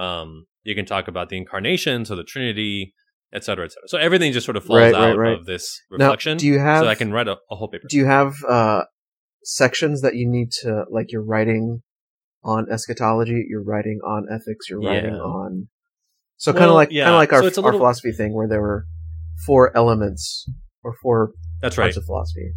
[0.04, 0.28] um,
[0.68, 2.94] you can talk about the incarnation, so the Trinity,
[3.36, 3.88] et cetera, et cetera.
[3.92, 5.36] So everything just sort of falls Right, out right.
[5.38, 6.38] of this Now, reflection.
[6.38, 7.88] do you have so I can write a, a whole paper.
[7.90, 8.84] do you have uh,
[9.44, 11.12] sections that you need to like?
[11.12, 11.82] You're writing
[12.42, 13.44] on eschatology.
[13.50, 14.70] You're writing on ethics.
[14.70, 15.20] You're writing Yeah.
[15.42, 15.68] on.
[16.38, 18.48] So kind of like yeah, kind of like our so our little- philosophy thing where
[18.48, 18.86] there were
[19.46, 20.46] four elements
[20.82, 21.84] or four That's right.
[21.86, 22.52] parts of philosophy.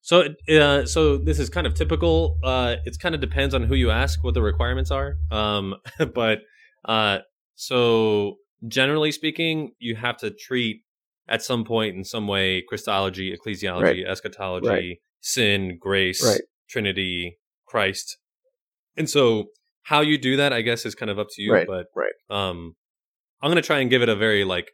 [0.00, 2.38] So, uh, so this is kind of typical.
[2.42, 5.14] Uh, it kind of depends on who you ask what the requirements are.
[5.30, 5.76] Um,
[6.14, 6.40] but
[6.84, 7.18] uh,
[7.54, 10.82] so generally speaking, you have to treat
[11.28, 14.06] at some point in some way Christology, ecclesiology, Right.
[14.06, 14.96] eschatology, Right.
[15.20, 16.40] sin, grace, Right.
[16.68, 18.18] Trinity, Christ,
[18.96, 19.46] and so
[19.84, 21.52] how you do that, I guess, is kind of up to you.
[21.66, 22.12] But right.
[22.30, 22.74] um,
[23.40, 24.70] I'm gonna try and give it a very like,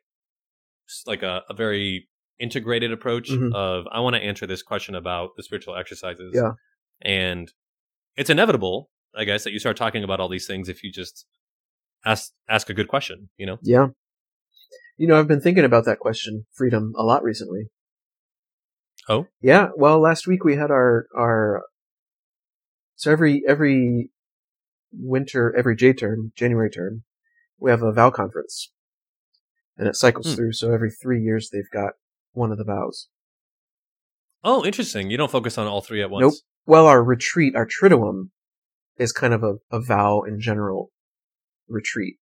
[1.06, 3.52] like a, a very integrated approach Mhm.
[3.54, 6.32] of I want to answer this question about the spiritual exercises.
[6.34, 6.52] Yeah.
[7.02, 7.52] And
[8.16, 11.26] it's inevitable, I guess, that you start talking about all these things if you just
[12.04, 13.58] ask ask a good question, you know?
[13.62, 13.88] Yeah.
[14.96, 17.70] You know, I've been thinking about that question, freedom, a lot recently.
[19.08, 19.26] Oh?
[19.40, 19.68] Yeah.
[19.76, 21.64] Well, last week we had our our
[22.96, 24.10] so every every
[24.92, 27.04] winter, every J term, January term,
[27.58, 28.72] we have a vow conference,
[29.78, 30.34] and it cycles Hmm.
[30.34, 30.52] through.
[30.52, 31.94] So every three years, they've got
[32.32, 33.08] one of the vows.
[34.44, 35.10] Oh, interesting.
[35.10, 36.22] You don't focus on all three at once.
[36.22, 36.34] Nope.
[36.66, 38.30] Well, our retreat, our triduum,
[38.98, 40.90] is kind of a, a vow in general
[41.68, 42.18] retreat.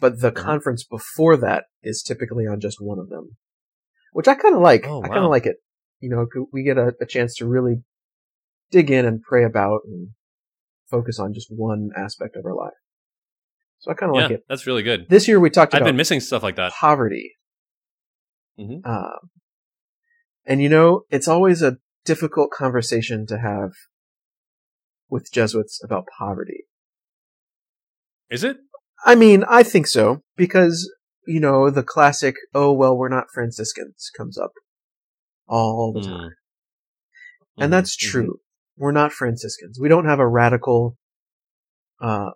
[0.00, 0.36] But the Mhm.
[0.36, 3.36] conference before that is typically on just one of them,
[4.12, 4.86] which I kind of like.
[4.86, 5.04] Oh, wow.
[5.04, 5.56] I kind of like it.
[6.00, 7.82] You know, we get a, a chance to really
[8.70, 10.10] dig in and pray about and
[10.90, 12.74] focus on just one aspect of our life.
[13.84, 14.44] So I kind of yeah, like it.
[14.48, 15.06] that's really good.
[15.10, 16.72] This year we talked about I've been missing stuff like that.
[16.72, 17.34] poverty.
[18.58, 18.80] Mhm.
[18.82, 19.18] Uh,
[20.46, 23.72] and you know, it's always a difficult conversation to have
[25.10, 26.64] with Jesuits about poverty.
[28.30, 28.56] Is it?
[29.04, 30.90] I mean, I think so because
[31.26, 34.52] you know the classic "Oh well, we're not Franciscans" comes up
[35.46, 36.04] all the Mm.
[36.10, 36.30] time,
[37.58, 38.10] and that's mhm.
[38.10, 38.40] true.
[38.78, 39.78] We're not Franciscans.
[39.78, 40.96] We don't have a radical,
[42.00, 42.30] uh,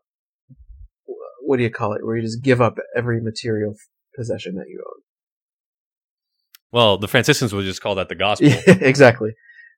[1.48, 3.74] what do you call it, where you just give up every material
[4.14, 5.00] possession that you own.
[6.70, 8.48] Well, the Franciscans would just call that the gospel.
[8.48, 9.30] Yeah, exactly.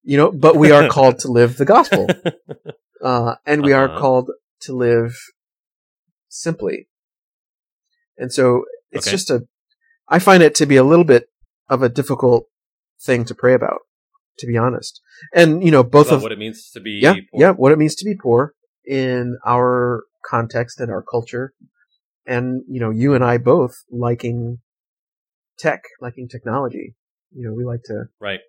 [0.02, 2.08] You know, but we are called to live the gospel,
[3.04, 4.00] uh, and we are Uh-huh.
[4.00, 4.30] called
[4.62, 5.14] to live
[6.28, 6.88] simply.
[8.18, 9.12] And so it's Okay.
[9.16, 9.46] just a,
[10.08, 11.28] I find it to be a little bit
[11.68, 12.46] of a difficult
[13.00, 13.80] thing to pray about,
[14.38, 15.00] to be honest.
[15.32, 17.40] And you know, both About of what it means to be yeah, poor.
[17.40, 18.54] yeah, what it means to be poor
[18.84, 21.52] in our context and our culture,
[22.26, 24.58] and you know, you and I both liking
[25.58, 26.94] tech, liking technology.
[27.32, 28.40] You know, we like to Right.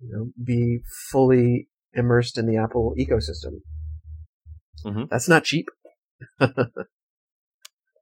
[0.00, 3.62] you know, be fully immersed in the Apple ecosystem.
[4.84, 5.08] Mhm.
[5.08, 5.66] That's not cheap.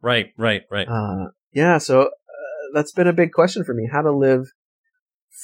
[0.00, 0.86] Right, right, right.
[0.88, 2.08] Uh, yeah, so uh,
[2.72, 4.46] that's been a big question for me: how to live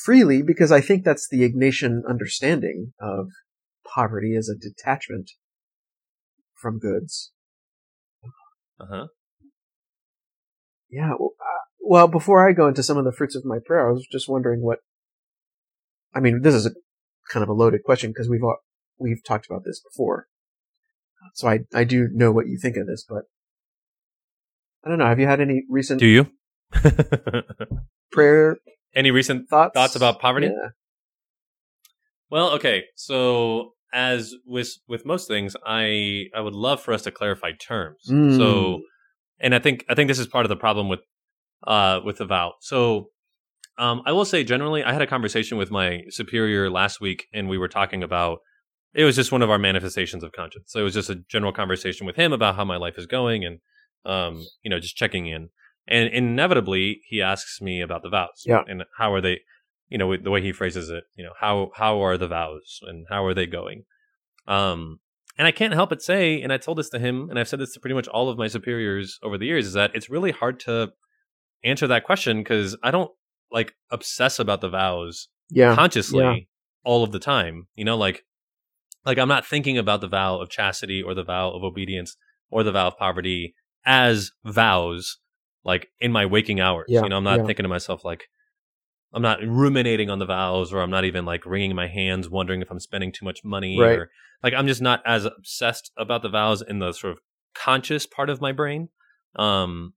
[0.05, 3.31] freely, because I think that's the Ignatian understanding of
[3.85, 5.33] poverty as a detachment
[6.55, 7.33] from goods.
[8.81, 9.07] Uh-huh.
[10.91, 11.13] Yeah.
[11.19, 13.93] Well, uh, well, before I go into some of the fruits of my prayer, I
[13.93, 14.79] was just wondering what.
[16.15, 16.71] I mean, this is a
[17.31, 18.63] kind of a loaded question because we've al-
[18.99, 20.27] we've talked about this before,
[21.35, 23.25] so I I do know what you think of this, but
[24.85, 25.07] I don't know.
[25.07, 26.31] Have you had any recent Do you?
[28.13, 28.59] prayer
[28.95, 29.75] Any recent thoughts?
[29.75, 30.47] thoughts about poverty?
[30.47, 30.69] Yeah.
[32.31, 32.85] Well, okay.
[32.95, 38.03] So as with with most things, I I would love for us to clarify terms.
[38.11, 38.37] Mm.
[38.37, 38.81] So
[39.41, 41.01] and I think I think this is part of the problem with
[41.67, 42.55] uh with the vow.
[42.61, 43.09] So
[43.79, 47.49] um I will say generally I had a conversation with my superior last week and
[47.49, 48.41] we were talking about
[48.95, 50.67] it was just one of our manifestations of conscience.
[50.69, 53.45] So it was just a general conversation with him about how my life is going
[53.45, 53.61] and
[54.05, 55.51] um you know just checking in.
[55.87, 58.63] And inevitably he asks me about the vows Yeah.
[58.67, 59.41] and how are they
[59.95, 63.07] you know the way he phrases it, you know, how how are the vows and
[63.09, 63.85] how are they going?
[64.49, 64.99] Um
[65.39, 67.61] and I can't help but say, and I told this to him, and I've said
[67.61, 70.33] this to pretty much all of my superiors over the years, is that it's really
[70.33, 70.93] hard to
[71.63, 73.13] answer that question because I don't
[73.53, 75.77] like obsess about the vows Yeah.
[75.77, 76.37] consciously yeah.
[76.85, 77.69] all of the time.
[77.77, 78.25] You know, like
[79.07, 82.17] like I'm not thinking about the vow of chastity or the vow of obedience
[82.51, 83.55] or the vow of poverty
[83.87, 85.19] as vows,
[85.65, 86.87] like in my waking hours.
[86.89, 88.25] Yeah, You know, I'm not thinking to myself like
[89.14, 92.61] I'm not ruminating on the vows or I'm not even like wringing my hands wondering
[92.62, 93.98] if I'm spending too much money Right.
[93.98, 94.11] or
[94.42, 97.18] like I'm just not as obsessed about the vows in the sort of
[97.55, 98.88] conscious part of my brain
[99.37, 99.94] um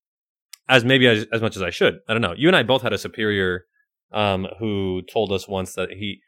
[0.69, 1.99] as maybe as, as much as I should.
[2.07, 2.33] I don't know.
[2.37, 3.65] You and I both had a superior
[4.11, 6.21] um who told us once that he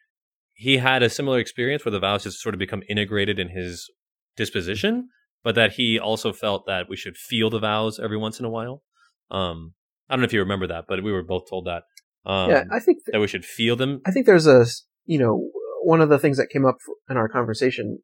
[0.53, 3.89] he had a similar experience where the vows just sort of become integrated in his
[4.35, 5.09] disposition,
[5.43, 8.49] but that he also felt that we should feel the vows every once in a
[8.49, 8.83] while.
[9.29, 9.73] Um
[10.09, 11.83] I don't know if you remember that, but we were both told that.
[12.25, 12.63] Um yeah.
[12.71, 14.01] I think th- that we should feel them.
[14.05, 14.65] I think there's a
[15.05, 15.49] you know
[15.81, 16.77] one of the things that came up
[17.09, 17.99] in our conversation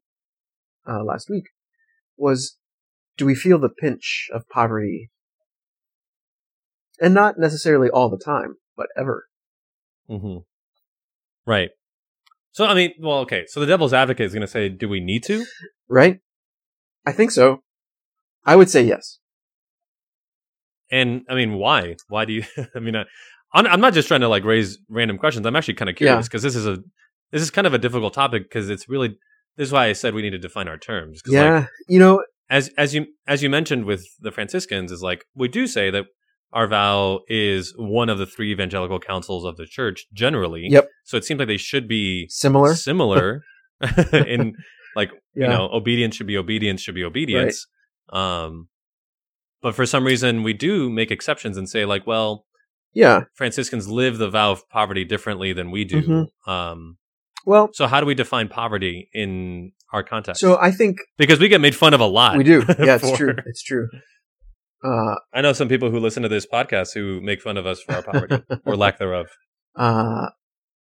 [0.87, 1.45] uh, last week
[2.17, 2.57] was
[3.17, 5.09] do we feel the pinch of poverty
[6.99, 9.25] and not necessarily all the time but ever
[10.07, 10.37] hmm
[11.47, 11.69] Right.
[12.53, 13.45] So I mean, well, okay.
[13.47, 15.45] So the devil's advocate is going to say, "Do we need to?"
[15.87, 16.19] right
[17.05, 17.61] i think so
[18.45, 19.19] i would say yes
[20.91, 21.95] And I mean, why?
[22.09, 22.43] Why do you?
[22.75, 23.05] I mean, I,
[23.55, 25.45] I'm I'm not just trying to like raise random questions.
[25.45, 26.77] I'm actually kind of curious because this is a
[27.31, 29.17] this is kind of a difficult topic because it's really
[29.57, 31.21] this is why I said we need to define our terms.
[31.25, 35.25] yeah Like, you know as as you as you mentioned with the Franciscans is like
[35.35, 36.05] we do say that
[36.53, 40.67] our vow is one of the three evangelical counsels of the church generally.
[40.69, 40.87] Yep.
[41.03, 43.41] So it seems like they should be similar similar
[44.13, 44.53] in
[44.95, 47.67] like yeah you know obedience should be obedience should be obedience
[48.13, 48.67] um
[49.61, 52.44] but for some reason we do make exceptions and say like well
[52.95, 56.51] yeah franciscans live the vow of poverty differently than we do Mhm.
[56.51, 56.97] um
[57.45, 61.47] well so how do we define poverty in our context so i think because we
[61.47, 63.87] get made fun of a lot we do yeah it's true it's true
[64.83, 67.81] uh i know some people who listen to this podcast who make fun of us
[67.81, 69.27] for our poverty or lack thereof
[69.75, 70.29] Uh,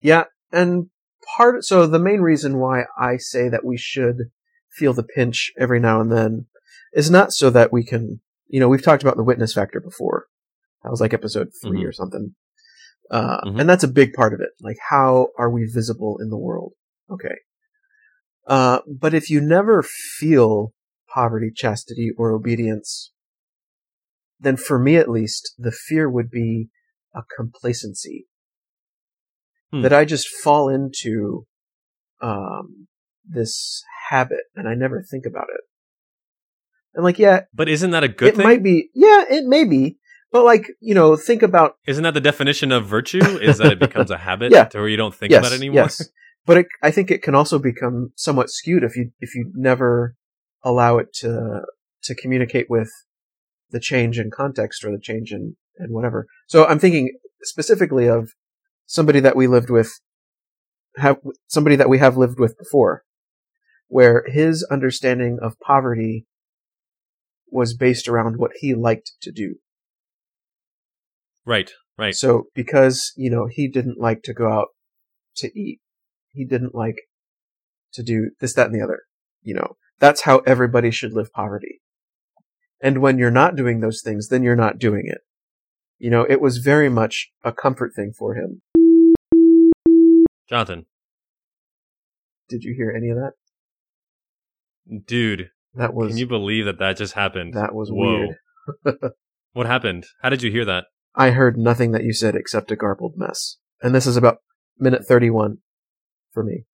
[0.02, 0.90] yeah, and
[1.36, 1.64] part.
[1.64, 4.18] So the main reason why I say that we should
[4.70, 6.46] feel the pinch every now and then
[6.94, 10.28] is not so that we can, you know, we've talked about the witness factor before.
[10.84, 11.88] That was like episode 3 Mhm.
[11.88, 12.36] or something.
[13.10, 13.62] Uh, Mhm.
[13.62, 14.50] and that's a big part of it.
[14.62, 16.74] Like, how are we visible in the world?
[17.10, 17.36] Okay.
[18.46, 20.74] Uh, but if you never feel
[21.08, 23.12] poverty, chastity, or obedience,
[24.40, 26.70] then for me at least, the fear would be
[27.16, 28.28] a complacency.
[29.72, 29.82] Hmm.
[29.82, 31.48] That I just fall into,
[32.22, 32.88] um,
[33.26, 35.62] this habit and I never think about it.
[36.94, 38.44] And like, yeah, But isn't that a good it thing?
[38.44, 39.98] might be, yeah, it may be,
[40.34, 43.24] but like, you know, think about Isn't that the definition of virtue?
[43.24, 44.66] Is that it becomes a habit Yeah.
[44.66, 45.84] to where you don't think yes, about it anymore?
[45.84, 46.10] Yes.
[46.46, 50.16] But it, I think it can also become somewhat skewed if you if you never
[50.64, 51.62] allow it to
[52.04, 52.90] to communicate with
[53.70, 56.26] the change in context or the change in and whatever.
[56.48, 58.32] So I'm thinking specifically of
[58.88, 59.92] somebody that we lived with
[60.98, 61.18] have
[61.48, 63.04] somebody that we have lived with before
[63.88, 66.26] where his understanding of poverty
[67.52, 69.56] was based around what he liked to do.
[71.46, 72.16] Right, right.
[72.16, 74.68] So because, you know, he didn't like to go out
[75.38, 75.80] to eat,
[76.32, 76.96] he didn't like
[77.94, 79.02] to do this, that, and the other.
[79.42, 81.82] You know, that's how everybody should live poverty.
[82.82, 85.20] And when you're not doing those things, then you're not doing it.
[86.00, 88.62] You know, it was very much a comfort thing for him.
[90.50, 90.86] Jonathan,
[92.50, 93.32] Did you hear any of that?
[95.08, 97.54] dude, That was can you believe that that just happened?
[97.54, 98.34] that was Whoa.
[98.86, 99.12] weird.
[99.54, 100.08] What happened?
[100.24, 100.86] How did you hear that?
[101.16, 103.58] I heard nothing that you said except a garbled mess.
[103.82, 104.38] And this is about
[104.80, 105.60] minute 31
[106.32, 106.66] for me.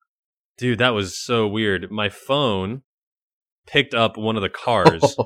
[0.56, 1.90] Dude, that was so weird.
[1.90, 2.82] My phone
[3.66, 5.16] picked up one of the cars,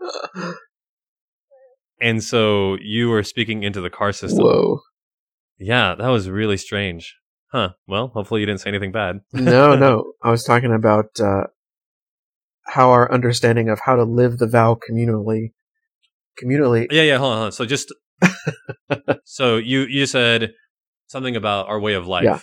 [2.00, 4.44] and so you were speaking into the car system.
[4.44, 4.80] Whoa.
[5.58, 7.16] Yeah, that was really strange.
[7.50, 7.70] Huh.
[7.86, 9.20] Well, hopefully you didn't say anything bad.
[9.32, 10.12] no, no.
[10.22, 11.44] I was talking about uh,
[12.66, 15.52] how our understanding of how to live the vow communally,
[16.42, 16.86] communally.
[16.90, 17.52] Yeah, yeah, hold on, hold on.
[17.52, 17.92] So just
[19.24, 20.52] so you you said
[21.08, 22.38] something about our way of life Yeah.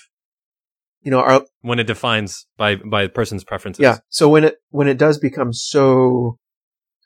[1.01, 3.81] You know, our when it defines by by a person's preferences.
[3.83, 3.97] yeah.
[4.09, 6.37] So when it when it does become so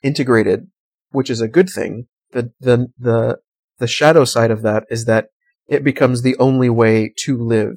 [0.04, 0.68] integrated,
[1.12, 3.40] which is a good thing, the the the
[3.80, 5.28] the shadow side of that is that
[5.68, 7.76] it becomes the only way to live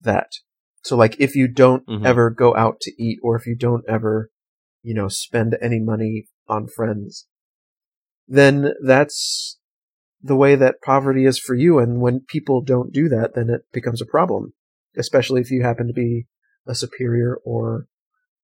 [0.00, 0.30] that.
[0.82, 2.06] So like if you don't Mhm.
[2.06, 4.30] ever go out to eat or if you don't ever,
[4.82, 7.26] you know, spend any money on friends,
[8.30, 9.58] then that's
[10.22, 11.78] the way that poverty is for you.
[11.78, 14.52] And when people don't do that, then it becomes a problem,
[14.96, 16.26] especially if you happen to be
[16.66, 17.86] a superior or,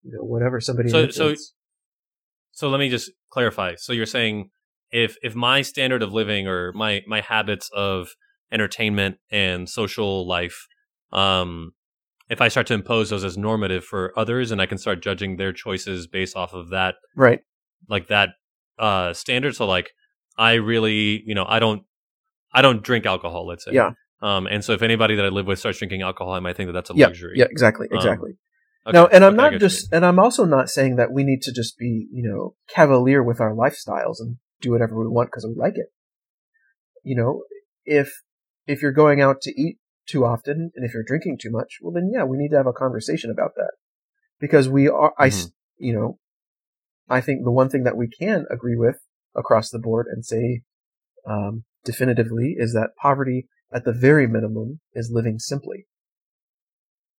[0.03, 0.89] you know, whatever, somebody.
[0.91, 1.35] So- so-
[2.51, 3.75] So let me just clarify.
[3.77, 4.49] So you're saying
[4.91, 8.09] if if my standard of living or my my habits of
[8.51, 10.67] entertainment and social life,
[11.13, 11.73] um,
[12.31, 15.37] if I start to impose those as normative for others, and I can start judging
[15.37, 17.41] their choices based off of that, right.
[17.91, 18.31] like that
[18.79, 19.55] uh standard.
[19.55, 19.91] So like
[20.37, 21.85] I really, you know, I don't
[22.53, 23.47] I don't drink alcohol.
[23.47, 23.93] Let's say, Yeah.
[24.23, 26.69] Um, and so if anybody that I live with starts drinking alcohol, I might think
[26.69, 27.09] that that's a Yeah.
[27.09, 27.39] luxury.
[27.39, 27.89] Yeah, exactly.
[27.91, 28.33] Um, Exactly.
[28.87, 30.97] Okay, No, and I'm okay, not get what you just, and I'm also not saying
[30.97, 34.99] that we need to just be, you know, cavalier with our lifestyles and do whatever
[34.99, 35.93] we want because we like it.
[37.03, 37.43] You know,
[37.85, 38.23] if
[38.67, 41.93] if you're going out to eat too often and if you're drinking too much, well
[41.93, 43.73] then yeah, we need to have a conversation about that
[44.41, 45.27] because we are, I,
[45.79, 46.19] you know,
[47.09, 48.97] I think the one thing that we can agree with
[49.35, 50.63] across the board and say
[51.27, 55.87] um, definitively is that poverty, at the very minimum, is living simply.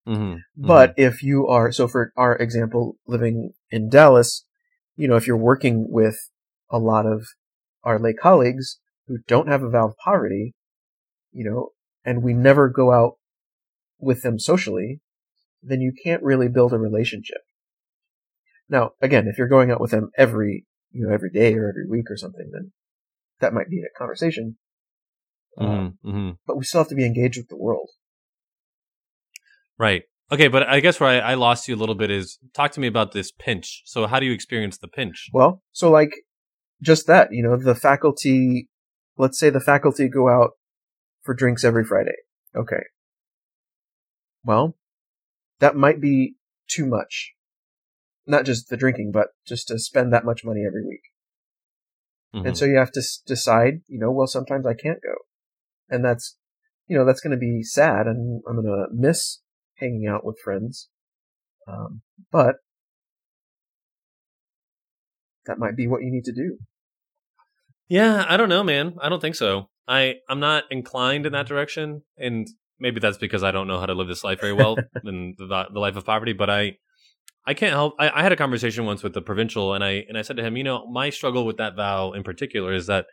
[0.06, 0.40] Mhm.
[0.56, 4.44] But if you are, so for our example, living in Dallas,
[4.96, 6.18] you know, if you're working with
[6.70, 7.26] a lot of
[7.84, 10.54] our lay colleagues who don't have a vow of poverty,
[11.32, 11.70] you know,
[12.04, 13.18] and we never go out
[13.98, 15.00] with them socially,
[15.62, 17.42] then you can't really build a relationship.
[18.68, 21.86] Now, again, if you're going out with them every, you know, every day or every
[21.88, 22.72] week or something, then
[23.40, 24.56] that might be a conversation.
[25.56, 26.38] Uh, Mhm, mhm.
[26.46, 27.88] but we still have to be engaged with the world.
[29.78, 30.02] Right.
[30.30, 32.80] Okay, but I guess where I, I lost you a little bit is talk to
[32.80, 33.82] me about this pinch.
[33.86, 35.30] So how do you experience the pinch?
[35.32, 36.10] Well, so like
[36.82, 38.68] just that, you know, the faculty,
[39.16, 40.50] let's say the faculty go out
[41.22, 42.16] for drinks every Friday.
[42.54, 42.82] Okay.
[44.44, 44.76] Well,
[45.60, 46.34] that might be
[46.68, 47.32] too much.
[48.28, 51.00] Not just the drinking, but just to spend that much money every week.
[52.34, 52.46] Mhm.
[52.48, 55.14] And so you have to s- decide, you know, well, sometimes I can't go.
[55.88, 56.36] And that's,
[56.86, 59.40] you know, that's going to be sad and I'm going to miss
[59.78, 60.88] hanging out with friends.
[61.66, 62.56] Um, but
[65.46, 66.58] that might be what you need to do.
[67.88, 68.96] Yeah, I don't know, man.
[69.00, 69.70] I don't think so.
[69.86, 72.46] I I'm not inclined in that direction, and
[72.78, 75.66] maybe that's because I don't know how to live this life very well in the,
[75.72, 76.34] the life of poverty.
[76.34, 76.76] But I,
[77.50, 77.94] I can't help.
[77.98, 80.42] I, I had a conversation once with the provincial, and I and I said to
[80.46, 83.06] him, you know, my struggle with that vow in particular is that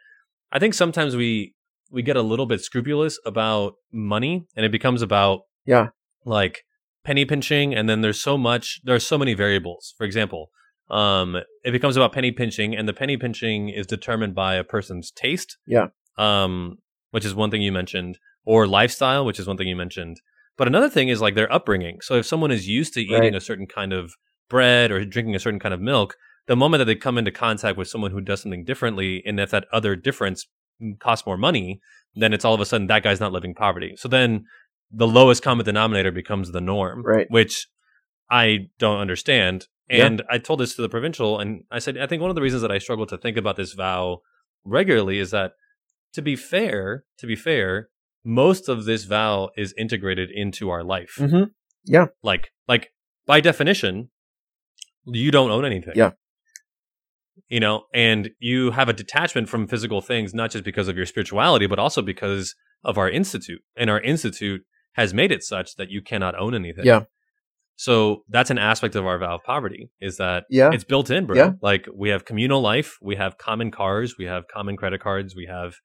[0.51, 1.53] I think sometimes we
[1.89, 5.87] we get a little bit scrupulous about money, and it becomes about Yeah.
[6.25, 6.55] like
[7.03, 8.81] penny pinching, and then there's so much.
[8.83, 9.93] there are so many variables.
[9.97, 10.49] For example.
[10.87, 11.29] Um,
[11.63, 15.57] it becomes about penny pinching, and the penny pinching is determined by a person's taste.
[15.65, 15.87] Yeah.
[16.17, 16.77] Um,
[17.09, 20.17] which is one thing you mentioned, or lifestyle, which is one thing you mentioned.
[20.57, 21.97] But another thing is like their upbringing.
[22.01, 23.35] So if someone is used to eating Right.
[23.35, 24.13] a certain kind of
[24.49, 26.15] bread or drinking a certain kind of milk,
[26.47, 29.51] the moment that they come into contact with someone who does something differently, and if
[29.51, 30.47] that other difference
[30.99, 31.79] costs more money,
[32.15, 33.95] then it's all of a sudden that guy's not living poverty.
[33.97, 34.45] So then
[34.91, 37.27] the lowest common denominator becomes the norm, Right.
[37.29, 37.67] which
[38.29, 39.67] I don't understand.
[39.89, 40.05] Yeah.
[40.05, 42.41] And I told this to the provincial, and I said, I think one of the
[42.41, 44.21] reasons that I struggle to think about this vow
[44.63, 45.53] regularly is that,
[46.13, 47.89] to be fair, to be fair,
[48.23, 51.15] most of this vow is integrated into our life.
[51.19, 52.03] Mm-hmm.
[52.23, 52.89] Like, like
[53.27, 54.09] by definition,
[55.05, 55.93] you don't own anything.
[55.95, 56.11] Yeah.
[57.47, 61.05] You know, and you have a detachment from physical things, not just because of your
[61.05, 63.61] spirituality, but also because of our institute.
[63.75, 64.61] And our institute
[64.93, 66.85] has made it such that you cannot own anything.
[66.85, 67.03] Yeah.
[67.75, 70.69] So that's an aspect of our vow of poverty is that Yeah.
[70.71, 71.35] it's built in, bro.
[71.35, 71.51] Yeah.
[71.61, 75.45] Like we have communal life, we have common cars, we have common credit cards, we
[75.47, 75.75] have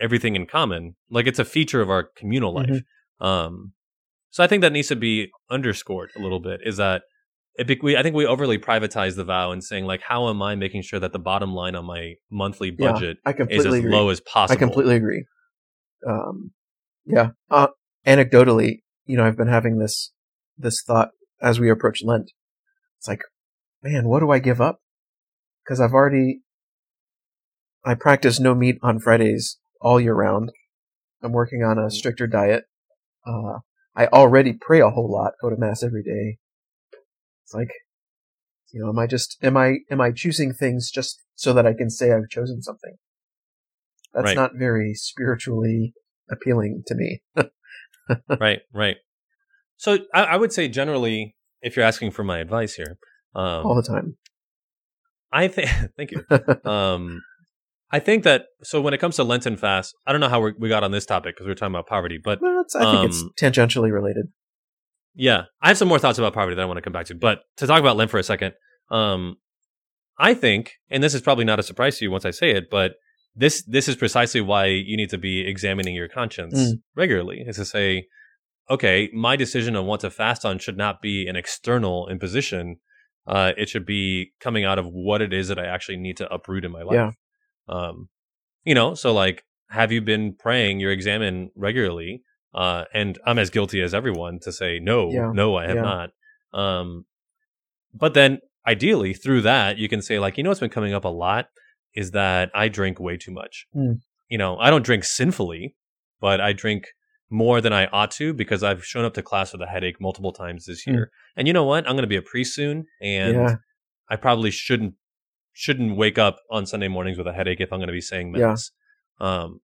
[0.00, 0.96] everything in common.
[1.10, 2.80] Like it's a feature of our communal life.
[3.20, 3.26] Mm-hmm.
[3.26, 3.72] Um,
[4.30, 6.60] so I think that needs to be underscored a little bit.
[6.64, 7.02] Is that
[7.56, 10.54] it, we, I think we overly privatize the vow and saying like, how am I
[10.54, 13.92] making sure that the bottom line on my monthly Yeah, budget I is as agree.
[13.92, 14.56] low as possible?
[14.56, 15.24] I completely agree.
[16.06, 16.52] Um,
[17.06, 17.30] yeah.
[17.50, 17.68] Uh,
[18.06, 20.12] anecdotally, you know, I've been having this
[20.56, 22.30] this thought as we approach Lent.
[22.98, 23.22] It's like,
[23.82, 24.80] man, what do I give up?
[25.64, 26.40] Because I've already
[27.84, 30.52] I practice no meat on Fridays all year round.
[31.22, 32.64] I'm working on a stricter diet.
[33.26, 33.58] Uh,
[33.94, 36.38] I already pray a whole lot, go to mass every day.
[37.44, 37.68] It's like,
[38.72, 41.74] you know, am I just am I am I choosing things just so that I
[41.74, 42.96] can say I've chosen something?
[44.12, 44.36] That's Right.
[44.36, 45.92] not very spiritually
[46.30, 47.22] appealing to me.
[48.40, 48.96] right, right.
[49.76, 52.96] So I, I would say generally, if you're asking for my advice here,
[53.34, 54.16] um, all the time.
[55.32, 56.24] I think thank you.
[56.70, 57.22] um,
[57.90, 60.52] I think that so when it comes to Lenten fast, I don't know how we
[60.58, 63.04] we got on this topic because we are talking about poverty, but Well, I think
[63.04, 64.26] it's um, tangentially related.
[65.14, 67.14] Yeah, I have some more thoughts about poverty that I want to come back to.
[67.14, 68.54] But to talk about Lent for a second,
[68.90, 69.36] um,
[70.18, 72.70] I think, and this is probably not a surprise to you once I say it,
[72.70, 72.92] but
[73.36, 76.72] this this is precisely why you need to be examining your conscience Mm.
[76.94, 77.42] regularly.
[77.46, 78.06] Is to say,
[78.70, 82.76] okay, my decision on what to fast on should not be an external imposition.
[83.26, 86.32] Uh, it should be coming out of what it is that I actually need to
[86.32, 86.94] uproot in my life.
[86.94, 87.10] Yeah.
[87.68, 88.08] Um,
[88.64, 92.22] you know, so like, have you been praying your examen regularly?
[92.54, 95.32] Uh, and I'm as guilty as everyone to say no, Yeah.
[95.34, 95.82] no, I have Yeah.
[95.82, 96.10] not.
[96.52, 97.04] Um,
[97.92, 101.04] but then ideally through that, you can say like, you know, what's been coming up
[101.04, 101.48] a lot
[101.94, 103.66] is that I drink way too much.
[103.72, 103.94] Hmm.
[104.28, 105.76] You know, I don't drink sinfully,
[106.20, 106.88] but I drink
[107.30, 110.32] more than I ought to because I've shown up to class with a headache multiple
[110.32, 110.92] times this Hmm.
[110.92, 111.10] year.
[111.36, 111.86] And you know what?
[111.86, 113.56] I'm going to be a priest soon, and yeah,
[114.08, 114.94] I probably shouldn't
[115.52, 118.32] shouldn't wake up on Sunday mornings with a headache if I'm going to be saying
[118.32, 118.72] mass.
[119.20, 119.60] Um,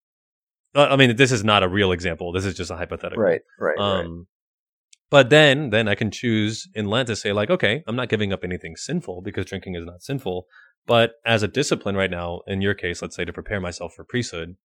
[0.75, 2.33] I mean, this is not a real example.
[2.33, 3.22] This is just a hypothetical.
[3.22, 4.01] right, right, right.
[4.01, 4.27] Um,
[5.11, 8.33] but then, then I can choose in Lent to say like, okay, I'm not giving
[8.33, 10.47] up anything sinful because drinking is not sinful.
[10.87, 14.05] But as a discipline right now, in your case, let's say to prepare myself for
[14.05, 14.57] priesthood,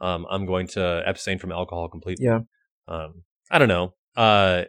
[0.00, 2.24] um, I'm going to abstain from alcohol completely.
[2.24, 2.40] Yeah.
[2.86, 3.94] Um, I don't know.
[4.16, 4.64] Uh,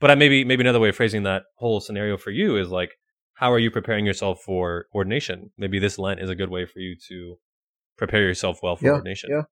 [0.00, 2.90] but I maybe maybe another way of phrasing that whole scenario for you is like,
[3.34, 5.50] how are you preparing yourself for ordination?
[5.56, 7.36] Maybe this Lent is a good way for you to
[8.02, 9.30] prepare yourself well for Yeah, ordination.
[9.30, 9.42] yeah.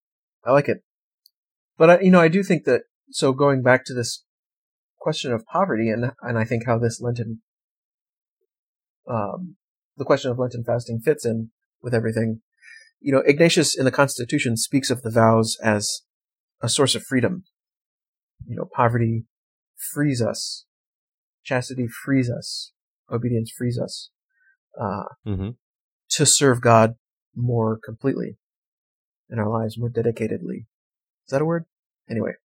[0.44, 0.82] I like it.
[1.78, 2.82] But I, you know, I do think that.
[3.12, 4.24] So going back to this
[4.98, 7.42] question of poverty, and and I think how this Lenten,
[9.08, 9.56] um,
[9.96, 12.40] the question of Lenten fasting fits in with everything.
[13.00, 16.02] You know, Ignatius in the Constitution speaks of the vows as
[16.60, 17.44] a source of freedom.
[18.46, 19.26] You know, poverty
[19.92, 20.66] frees us,
[21.44, 22.72] chastity frees us,
[23.10, 24.10] obedience frees us
[24.80, 25.50] uh, hmm
[26.10, 26.94] to serve God
[27.36, 28.36] more completely
[29.30, 30.66] in our lives, more dedicatedly.
[31.26, 31.64] Is that a word?
[32.08, 32.32] Anyway.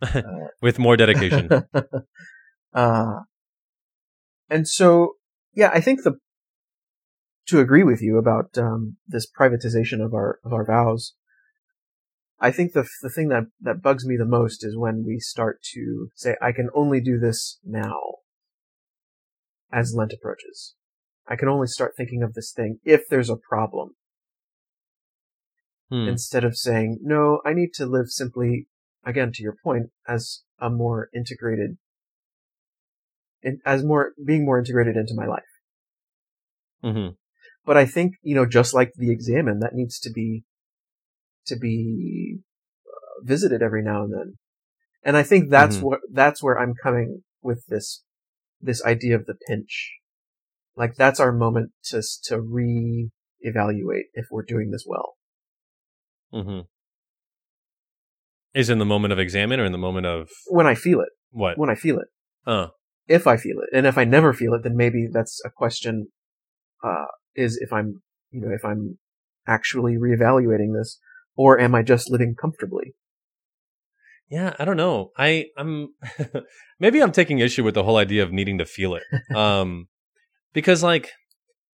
[0.00, 0.22] Uh,
[0.62, 1.50] With more dedication.
[2.72, 3.14] uh,
[4.48, 5.14] and so,
[5.54, 6.18] yeah, I think the
[7.48, 11.14] to agree with you about um, this privatization of our of our vows.
[12.38, 15.60] I think the the thing that that bugs me the most is when we start
[15.74, 17.98] to say, "I can only do this now."
[19.72, 20.76] As Lent approaches,
[21.26, 23.96] I can only start thinking of this thing if there's a problem
[25.90, 26.08] Hmm.
[26.08, 28.68] instead of saying, no, I need to live simply
[29.04, 31.78] again to your point as a more integrated
[33.42, 35.42] in, as more being more integrated into my life.
[36.82, 37.08] Hmm
[37.68, 40.42] but i think you know just like the examen that needs to be
[41.46, 42.38] to be
[42.86, 44.38] uh, visited every now and then.
[45.04, 45.82] And i think that's Mhm.
[45.82, 48.02] what that's where i'm coming with this
[48.60, 49.92] this idea of the pinch.
[50.76, 55.17] Like that's our moment to to re-evaluate if we're doing this well
[56.32, 56.60] hmm
[58.54, 61.08] Is in the moment of examen or in the moment of when i feel it
[61.30, 61.58] what?
[61.58, 62.08] when i feel it
[62.46, 62.68] Uh,
[63.08, 63.70] if I feel it.
[63.72, 66.08] And if I never feel it, then maybe that's a question,
[66.84, 68.98] uh, is if I'm, you know, if I'm
[69.46, 70.98] actually reevaluating this
[71.34, 72.94] or am I just living comfortably?
[74.30, 75.10] yeah, I don't know.
[75.16, 75.94] I I'm
[76.78, 79.04] maybe I'm taking issue with the whole idea of needing to feel it.
[79.34, 79.88] Um,
[80.52, 81.12] because like,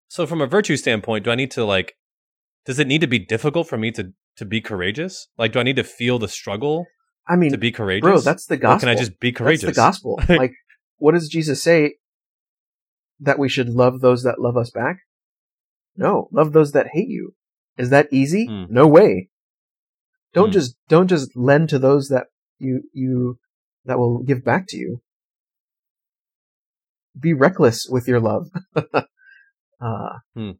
[0.08, 1.94] so from a virtue standpoint, do I need to like?
[2.64, 5.28] Does it need to be difficult for me to to be courageous?
[5.38, 6.86] Like, do I need to feel the struggle
[7.28, 8.02] I mean, to be courageous?
[8.02, 8.80] bro, that's the or gospel.
[8.80, 9.62] can I just be courageous?
[9.62, 10.20] That's the gospel.
[10.28, 10.52] like,
[10.98, 11.94] what does Jesus say?
[13.20, 14.98] That we should love those that love us back?
[15.96, 17.34] No, love those that hate you.
[17.78, 18.46] Is that easy?
[18.46, 18.64] Hmm.
[18.68, 19.30] No way.
[20.32, 20.52] Don't Hmm.
[20.52, 22.26] just, don't just lend to those that
[22.58, 23.38] you, you,
[23.84, 25.00] that will give back to you.
[27.18, 28.48] Be reckless with your love.
[29.80, 30.52] uh, Hmm.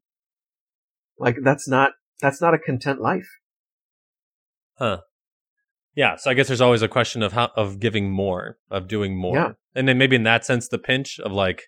[1.18, 3.28] Like, that's not, that's not a content life.
[4.80, 9.16] Yeah, so I guess there's always a question of how of giving more, of doing
[9.16, 9.36] more.
[9.36, 9.52] Yeah.
[9.74, 11.62] And then maybe in that sense the pinch of like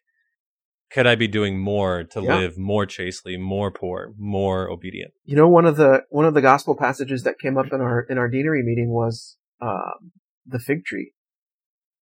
[0.91, 2.37] could I be doing more to Yeah.
[2.39, 5.13] live more chastely, more poor, more obedient?
[5.25, 8.03] You know, one of the one of the gospel passages that came up in our
[8.03, 10.13] in our deanery meeting was um,
[10.45, 11.13] the fig tree.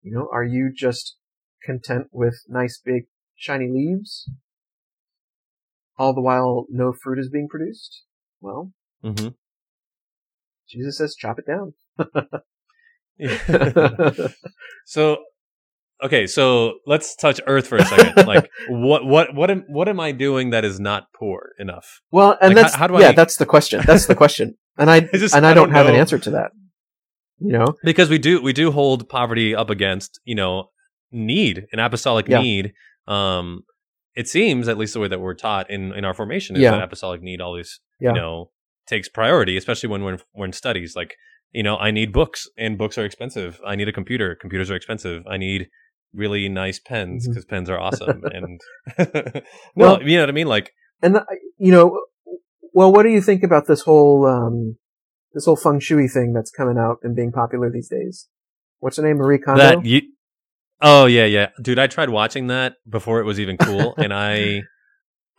[0.01, 1.15] You know, are you just
[1.63, 3.03] content with nice big
[3.35, 4.29] shiny leaves,
[5.97, 8.03] all the while no fruit is being produced?
[8.39, 8.71] Well,
[9.03, 9.29] Mm-hmm.
[10.71, 11.73] Jesus says, chop it down.
[14.85, 15.17] so
[16.03, 18.25] okay, so let's touch earth for a second.
[18.27, 22.01] like what what what am what am I doing that is not poor enough?
[22.11, 23.81] well, and Like, that's how- how do yeah, I- that's the question.
[23.85, 26.17] That's the question, and I It's just- and I, I don't, don't have an answer
[26.19, 26.51] to that.
[27.43, 30.69] You know, because we do we do hold poverty up against you know
[31.11, 32.39] need an apostolic Yeah.
[32.41, 32.73] need
[33.07, 33.63] um
[34.15, 36.71] it seems at least the way that we're taught in in our formation is Yeah.
[36.71, 38.09] that apostolic need always Yeah.
[38.09, 38.51] you know
[38.91, 41.11] takes priority especially when we're in, we're in studies like
[41.51, 44.75] you know i need books and books are expensive i need a computer computers are
[44.81, 45.61] expensive i need
[46.13, 48.59] really nice pens because pens are awesome and
[48.99, 49.41] no
[49.75, 50.67] Well- you know what i mean like
[51.03, 51.25] and uh,
[51.57, 51.85] you know,
[52.73, 54.77] well, what do you think about this whole um,
[55.33, 58.27] this whole feng shui thing that's coming out and being popular these days?
[58.79, 59.17] What's her name?
[59.17, 59.61] Marie Kondo.
[59.61, 60.01] that you
[60.81, 64.61] oh yeah yeah dude i tried watching that before it was even cool and i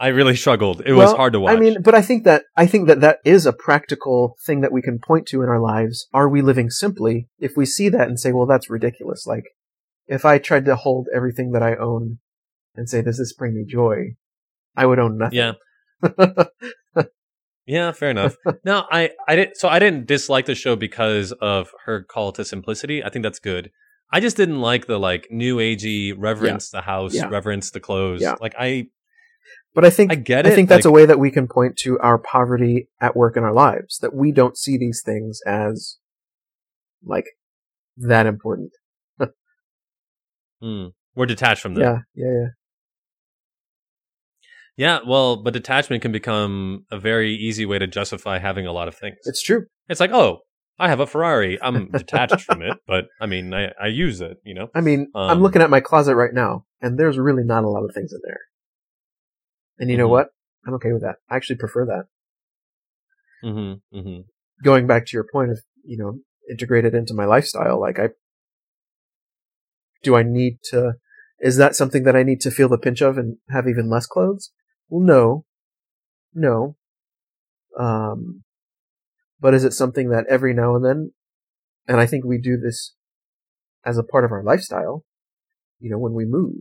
[0.03, 2.67] i really struggled it was hard to watch I mean, but I think that I
[2.67, 5.97] think that that is a practical thing that we can point to in our lives.
[6.13, 7.29] Are we living simply?
[7.39, 9.47] If we see that and say, "Well, that's ridiculous," like
[10.07, 12.19] if I tried to hold everything that I own
[12.77, 14.17] and say, "Does this bring me joy?"
[14.77, 15.39] I would own nothing.
[15.39, 15.53] Yeah.
[17.65, 18.37] Yeah, fair enough.
[18.65, 19.57] no, I, I didn't.
[19.57, 23.05] So I didn't dislike the show because of her call to simplicity.
[23.05, 23.71] I think that's good.
[24.13, 27.29] I just didn't like the like new agey reverence the house, Yeah.
[27.29, 28.21] reverence the clothes.
[28.21, 28.35] Yeah.
[28.41, 28.89] Like I,
[29.75, 30.53] but I think I get it.
[30.53, 33.37] I think that's like, a way that we can point to our poverty at work
[33.37, 33.99] in our lives.
[33.99, 35.99] That we don't see these things as
[37.05, 37.27] like
[37.97, 38.73] that important.
[40.63, 41.83] mm, we're detached from them.
[41.83, 42.47] Yeah, yeah, yeah.
[44.77, 48.89] Yeah, well, but detachment can become a very easy way to justify having a lot
[48.89, 49.19] of things.
[49.25, 49.67] It's true.
[49.89, 50.41] It's like, oh,
[50.79, 51.59] I have a Ferrari.
[51.61, 54.39] I'm detached from it, but I mean, I, I use it.
[54.45, 54.69] You know.
[54.75, 57.69] I mean, I'm Um, looking at my closet right now, and there's really not a
[57.69, 58.41] lot of things in there.
[59.79, 60.11] And you know Mhm.
[60.11, 60.29] what?
[60.67, 61.17] I'm okay with that.
[61.29, 62.07] I actually prefer that.
[63.45, 63.99] Mm-hmm.
[63.99, 64.21] Mm-hmm.
[64.63, 68.11] Going back to your point of, you know, integrated into my lifestyle, like I,
[70.03, 70.95] do I need to,
[71.41, 74.07] is that something that I need to feel the pinch of and have even less
[74.07, 74.53] clothes?
[74.89, 75.45] Well, no.
[76.35, 76.77] No.
[77.79, 78.45] Um,
[79.41, 81.13] but is it something that every now and then,
[81.89, 82.95] and I think we do this
[83.85, 85.05] as a part of our lifestyle,
[85.81, 86.55] you know, when we move.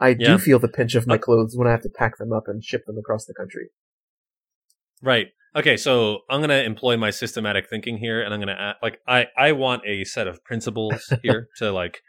[0.00, 0.32] I Yeah.
[0.32, 2.44] do feel the pinch of my Uh, clothes when I have to pack them up
[2.46, 3.70] and ship them across the country.
[5.02, 5.28] Right.
[5.56, 5.76] Okay.
[5.76, 9.26] So I'm going to employ my systematic thinking here, and I'm going to like I
[9.36, 12.02] I want a set of principles here to like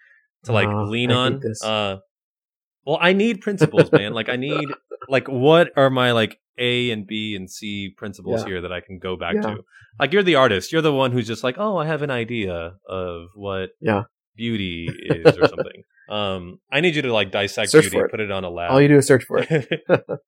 [0.46, 1.42] to like Ah, lean I on.
[1.64, 1.98] Uh,
[2.86, 4.14] well, I need principles, man.
[4.14, 4.70] Like I need
[5.10, 8.46] like what are my like A and B and C principles Yeah.
[8.48, 9.42] here that I can go back Yeah.
[9.42, 9.64] to?
[10.00, 10.72] Like you're the artist.
[10.72, 14.04] You're the one who's just like, oh, I have an idea of what Yeah.
[14.36, 15.84] beauty is or something.
[16.10, 18.12] Um, I need you to like dissect Search beauty, for it.
[18.12, 18.72] put it on a lab.
[18.72, 19.82] All you do is search for it.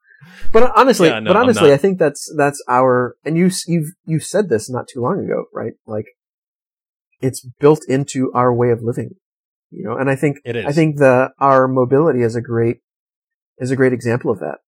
[0.53, 1.73] But honestly, Yeah, no, but honestly.
[1.73, 5.45] I think that's that's our and you you've you said this not too long ago,
[5.53, 5.73] right?
[5.87, 6.05] Like
[7.21, 9.15] it's built into our way of living.
[9.71, 10.65] You know, and I think It is.
[10.65, 12.77] I think the our mobility is a great
[13.57, 14.59] is a great example of that.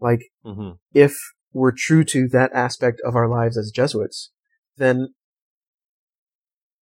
[0.00, 1.16] Like hmm if
[1.52, 4.30] we're true to that aspect of our lives as Jesuits,
[4.76, 5.14] then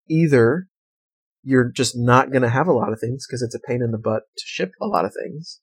[0.09, 0.67] either
[1.43, 3.91] you're just not going to have a lot of things because it's a pain in
[3.91, 5.61] the butt to ship a lot of things,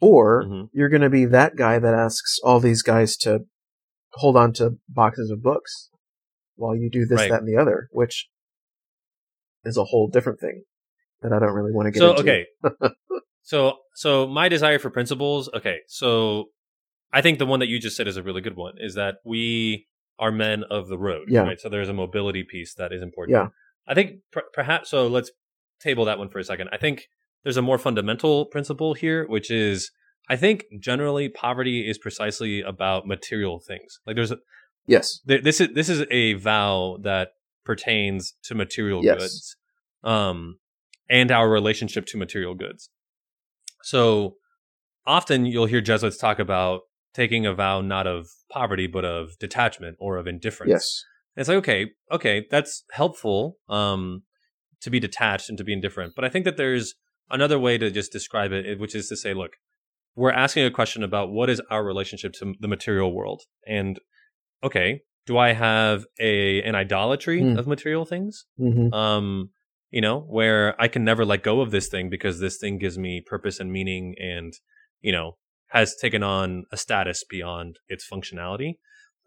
[0.00, 3.40] or hmm you're going to be that guy that asks all these guys to
[4.14, 5.90] hold on to boxes of books
[6.56, 7.30] while you do this, Right.
[7.30, 8.28] that, and the other, which
[9.64, 10.62] is a whole different thing
[11.22, 12.20] that I don't really want to get into.
[12.20, 12.76] So into.
[12.80, 12.94] okay,
[13.42, 15.48] so so my desire for principles.
[15.54, 16.46] Okay, so
[17.12, 18.74] I think the one that you just said is a really good one.
[18.78, 19.86] Is that we
[20.18, 21.28] are men of the road.
[21.28, 21.42] Yeah.
[21.42, 21.60] Right.
[21.60, 23.36] So there's a mobility piece that is important.
[23.36, 23.48] Yeah.
[23.88, 25.06] I think per- perhaps so.
[25.08, 25.30] Let's
[25.80, 26.68] table that one for a second.
[26.72, 27.08] I think
[27.42, 29.90] there's a more fundamental principle here, which is
[30.28, 33.98] I think generally poverty is precisely about material things.
[34.06, 34.38] Like there's a,
[34.86, 35.20] Yes.
[35.26, 37.30] th- this is this is a vow that
[37.64, 39.18] pertains to material Yes.
[39.18, 39.56] goods
[40.04, 40.58] um
[41.10, 42.88] and our relationship to material goods
[43.82, 44.36] so
[45.06, 46.82] often you'll hear jesuits talk about
[47.14, 51.04] taking a vow not of poverty but of detachment or of indifference Yes.
[51.38, 54.22] It's like okay okay that's helpful um
[54.80, 56.94] to be detached and to be indifferent but i think that there's
[57.30, 59.52] another way to just describe it which is to say look
[60.16, 63.42] we're asking a question about what is our relationship to the material world?
[63.66, 64.00] And
[64.64, 67.56] okay do i have a an idolatry Hmm.
[67.58, 68.44] of material things?
[68.58, 69.50] Hmm um
[69.90, 72.98] you know where i can never let go of this thing because this thing gives
[72.98, 74.52] me purpose and meaning and
[75.00, 75.36] you know
[75.68, 78.70] has taken on a status beyond its functionality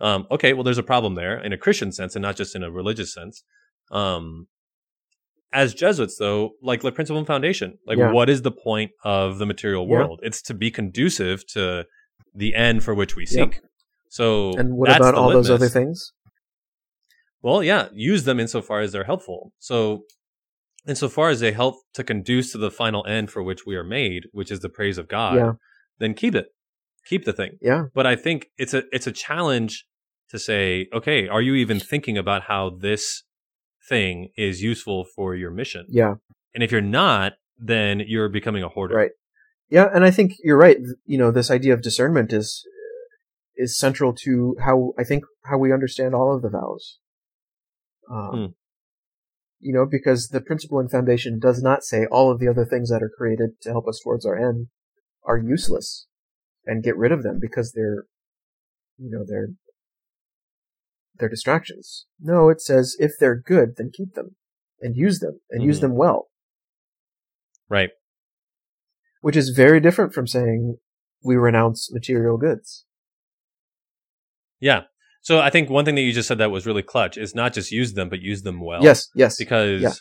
[0.02, 2.64] um okay well there's a problem there in a christian sense and not just in
[2.64, 3.44] a religious sense
[3.92, 4.48] um
[5.54, 8.12] as jesuits though like the principle and foundation like Yeah.
[8.12, 9.92] what is the point of the material Yeah.
[9.98, 11.86] world it's to be conducive to
[12.34, 13.60] the end for which we seek
[14.10, 16.12] so And what that's about all those other things?
[17.42, 19.54] Well, yeah, use them insofar as they're helpful.
[19.58, 20.04] So,
[20.86, 24.24] insofar as they help to conduce to the final end for which we are made,
[24.34, 25.54] which is the praise of God, Yeah.
[26.00, 26.48] then keep it,
[27.06, 27.58] keep the thing.
[27.62, 27.86] Yeah.
[27.96, 29.86] But I think it's a it's a challenge
[30.32, 33.24] to say, okay, are you even thinking about how this
[33.88, 35.86] thing is useful for your mission?
[35.90, 36.16] Yeah.
[36.54, 38.96] And if you're not, then you're becoming a hoarder.
[38.96, 39.12] Right.
[39.70, 40.78] Yeah, and I think you're right.
[41.06, 42.66] You know, this idea of discernment is
[43.56, 47.00] is central to how I think how we understand all of the vows.
[48.10, 48.46] Um, Hmm.
[49.60, 52.90] You know, because the principle and foundation does not say all of the other things
[52.90, 54.68] that are created to help us towards our end
[55.24, 56.08] are useless,
[56.66, 58.06] and get rid of them because they're,
[58.98, 59.50] you know, they're
[61.16, 62.06] they're distractions.
[62.20, 64.36] No, it says if they're good, then keep them
[64.80, 65.82] and use them and use Mhm.
[65.82, 66.30] them well
[67.70, 67.92] Right.
[69.22, 70.78] which is very different from saying
[71.24, 72.86] we renounce material goods.
[74.60, 74.84] Yeah.
[75.22, 77.54] So I think one thing that you just said that was really clutch is not
[77.54, 78.84] just use them, but use them well.
[78.84, 79.94] yes, yes, because Yeah.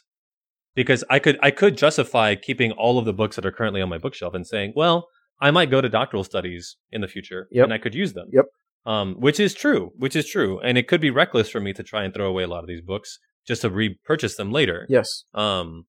[0.74, 3.88] because I could I could justify keeping all of the books that are currently on
[3.90, 5.08] my bookshelf and saying, well,
[5.40, 7.64] I might go to doctoral studies in the future Yep.
[7.64, 8.28] and I could use them.
[8.32, 8.46] Yep.
[8.86, 11.82] Um, which is true, which is true, and it could be reckless for me to
[11.82, 14.86] try and throw away a lot of these books just to repurchase them later.
[14.88, 15.84] yes, Um,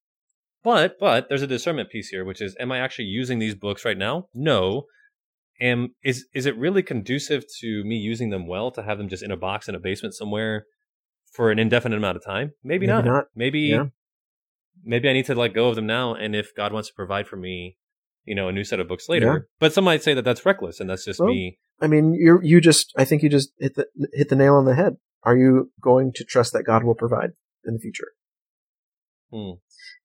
[0.63, 3.85] but but there's a discernment piece here, which is, am I actually using these books
[3.85, 4.27] right now?
[4.33, 4.85] No.
[5.61, 9.23] Am is is it really conducive to me using them well to have them just
[9.23, 10.65] in a box in a basement somewhere
[11.31, 12.51] for an indefinite amount of time?
[12.63, 13.05] Maybe, Maybe not.
[13.05, 13.25] not.
[13.35, 13.85] Maybe Yeah.
[14.83, 17.27] maybe I need to let go of them now, and if God wants to provide
[17.27, 17.77] for me,
[18.25, 19.25] you know, a new set of books later.
[19.33, 19.39] Yeah.
[19.59, 21.59] But some might say that that's reckless, and that's just Well, me.
[21.81, 24.65] I mean, you you just I think you just hit the hit the nail on
[24.65, 24.97] the head.
[25.23, 27.31] Are you going to trust that God will provide
[27.65, 28.09] in the future?
[29.31, 29.51] Hmm.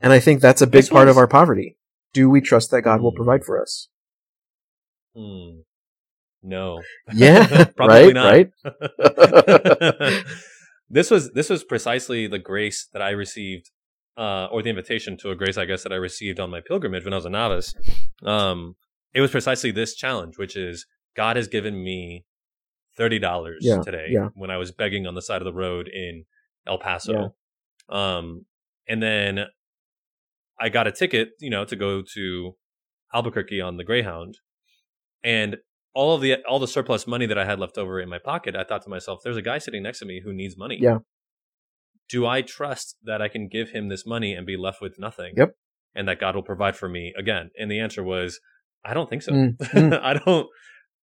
[0.00, 1.76] And I think that's a big This part of our poverty.
[2.12, 3.16] Do we trust that God will Hmm.
[3.16, 3.88] provide for us?
[5.14, 5.60] Hmm.
[6.42, 6.80] No.
[7.12, 8.32] Yeah, Probably right, not.
[8.32, 10.24] right.
[10.90, 13.70] this was this was precisely the grace that I received,
[14.16, 17.04] uh, or the invitation to a grace, I guess, that I received on my pilgrimage
[17.04, 17.74] when I was a novice.
[18.22, 18.76] Um,
[19.14, 20.86] it was precisely this challenge, which is
[21.16, 22.24] God has given me
[22.96, 24.28] thirty dollars Yeah, today yeah.
[24.34, 26.24] when I was begging on the side of the road in
[26.66, 27.34] El Paso.
[27.88, 28.46] Um,
[28.88, 29.46] and then
[30.58, 32.56] I got a ticket, you know, to go to
[33.14, 34.38] Albuquerque on the Greyhound,
[35.22, 35.56] and
[35.94, 38.56] all of the all the surplus money that I had left over in my pocket,
[38.56, 40.78] I thought to myself, "There's a guy sitting next to me who needs money.
[40.80, 40.98] Yeah.
[42.08, 45.34] Do I trust that I can give him this money and be left with nothing?
[45.36, 45.54] Yep.
[45.94, 48.40] And that God will provide for me again?" And the answer was,
[48.84, 49.32] "I don't think so.
[49.32, 50.00] Mm, mm.
[50.02, 50.48] I don't.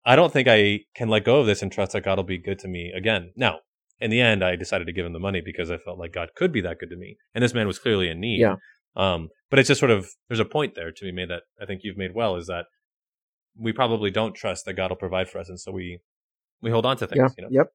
[0.05, 2.37] I don't think I can let go of this and trust that God will be
[2.37, 3.59] good to me again." Now,
[3.99, 6.29] in the end, I decided to give him the money because I felt like God
[6.35, 8.39] could be that good to me, and this man was clearly in need.
[8.41, 8.55] Yeah.
[8.95, 11.65] Um, but it's just sort of there's a point there to be made that I
[11.65, 12.65] think you've made well is that
[13.57, 15.99] we probably don't trust that God will provide for us, and so we
[16.61, 17.19] we hold on to things.
[17.19, 17.67] yeah, You know, yep.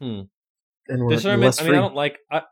[0.00, 0.20] Hmm.
[0.88, 1.60] And we're discernment.
[1.60, 1.72] I free.
[1.72, 2.18] mean, I don't like.
[2.30, 2.42] I,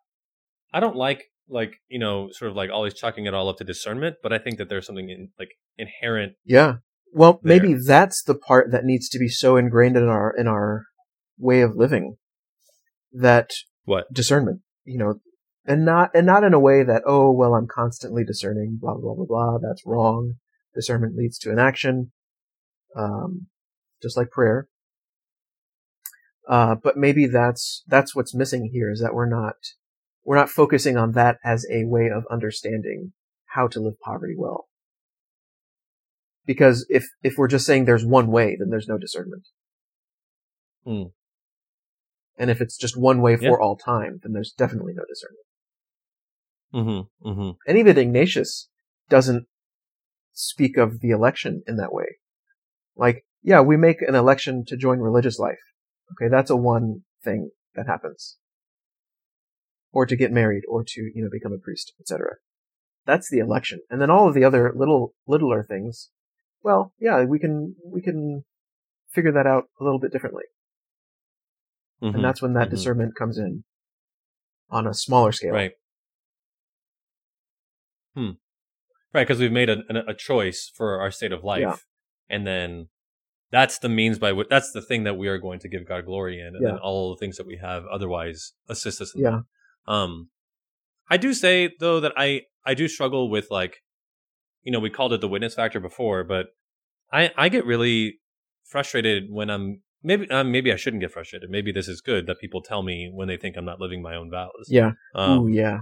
[0.72, 3.64] I don't like like you know sort of like always chalking it all up to
[3.64, 6.34] discernment, but I think that there's something in like inherent.
[6.44, 6.76] Yeah.
[7.12, 7.60] Well, there.
[7.60, 10.86] maybe that's the part that needs to be so ingrained in our in our
[11.38, 12.16] way of living
[13.12, 13.50] that
[13.84, 14.12] What?
[14.12, 15.20] discernment, you know,
[15.66, 19.14] and not and not in a way that oh well I'm constantly discerning blah blah
[19.14, 20.34] blah blah that's wrong.
[20.74, 22.12] Discernment leads to an action,
[22.96, 23.46] um,
[24.02, 24.68] just like prayer.
[26.48, 29.56] Uh, but maybe that's that's what's missing here is that we're not
[30.24, 33.12] we're not focusing on that as a way of understanding
[33.54, 34.67] how to live poverty well.
[36.48, 39.46] Because if if we're just saying there's one way, then there's no discernment.
[40.82, 41.02] Hmm.
[42.38, 43.56] And if it's just one way for Yeah.
[43.60, 45.46] all time, then there's definitely no discernment.
[46.74, 47.28] Mm-hmm.
[47.28, 47.50] Mm-hmm.
[47.66, 48.70] And even Ignatius
[49.10, 49.46] doesn't
[50.32, 52.16] speak of the election in that way.
[52.96, 55.58] Like, yeah, we make an election to join religious life.
[56.12, 58.38] Okay, that's a one thing that happens.
[59.92, 62.36] Or to get married, or to, you know, become a priest, etc.
[63.04, 63.80] That's the election.
[63.90, 66.10] And then all of the other little, littler things,
[66.62, 68.44] well, yeah, we can, we can
[69.10, 70.44] figure that out a little bit differently.
[72.02, 72.16] Mm-hmm.
[72.16, 72.70] And that's when that Mhm.
[72.70, 73.64] discernment comes in
[74.70, 75.52] on a smaller scale.
[75.52, 75.72] Right.
[78.14, 78.30] Hmm.
[79.14, 81.76] Right, because we've made a, a a choice for our state of life, Yeah.
[82.28, 82.88] and then
[83.50, 86.04] that's the means by which that's the thing that we are going to give God
[86.04, 86.72] glory in, and Yeah.
[86.72, 89.14] then all the things that we have otherwise assist us.
[89.14, 89.40] In Yeah.
[89.86, 89.92] that.
[89.92, 90.30] Um,
[91.08, 93.82] I do say though that I I do struggle with like,
[94.62, 96.46] you know, we called it the witness factor before, but
[97.12, 98.18] I I get really
[98.64, 101.50] frustrated when I'm maybe um, maybe I shouldn't get frustrated.
[101.50, 104.14] Maybe this is good that people tell me when they think I'm not living my
[104.14, 104.66] own vows.
[104.68, 104.92] Yeah.
[105.14, 105.80] Um, Ooh, yeah.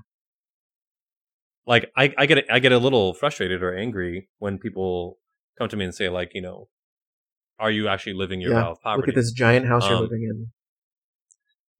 [1.66, 5.18] like I, I get I get a little frustrated or angry when people
[5.58, 6.68] come to me and say like you know
[7.58, 8.60] are you actually living your Yeah.
[8.62, 10.46] vow of poverty Look at this giant house you're Um, living in.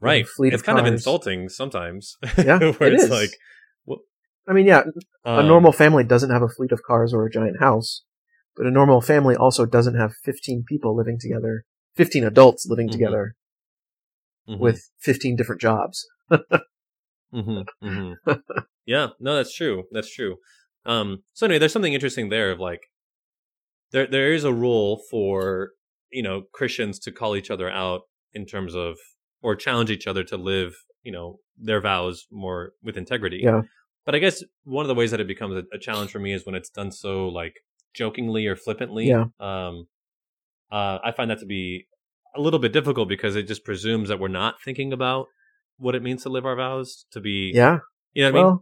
[0.00, 3.10] right it's kind of insulting sometimes Yeah, where it it's is.
[3.10, 3.30] like
[4.48, 4.82] I mean, yeah,
[5.24, 8.02] a um, normal family doesn't have a fleet of cars or a giant house,
[8.56, 11.64] but a normal family also doesn't have 15 people living together,
[11.96, 12.92] 15 adults living Mhm.
[12.92, 13.34] together
[14.48, 16.06] mhm, with 15 different jobs.
[17.34, 18.14] mhm, mhm.
[18.84, 20.36] yeah no that's true that's true
[20.84, 22.80] um so anyway there's something interesting there of like
[23.92, 25.70] there there is a rule for
[26.10, 28.96] you know Christians to call each other out in terms of
[29.42, 33.62] or challenge each other to live you know their vows more with integrity Yeah.
[34.06, 36.32] But I guess one of the ways that it becomes a, a challenge for me
[36.32, 37.56] is when it's done so like
[37.92, 39.08] jokingly or flippantly.
[39.08, 39.24] Yeah.
[39.40, 39.88] Um,
[40.72, 41.86] uh, I find that to be
[42.34, 45.26] a little bit difficult because it just presumes that we're not thinking about
[45.78, 47.04] what it means to live our vows.
[47.12, 47.78] To be, Yeah.
[48.14, 48.58] you know what I mean?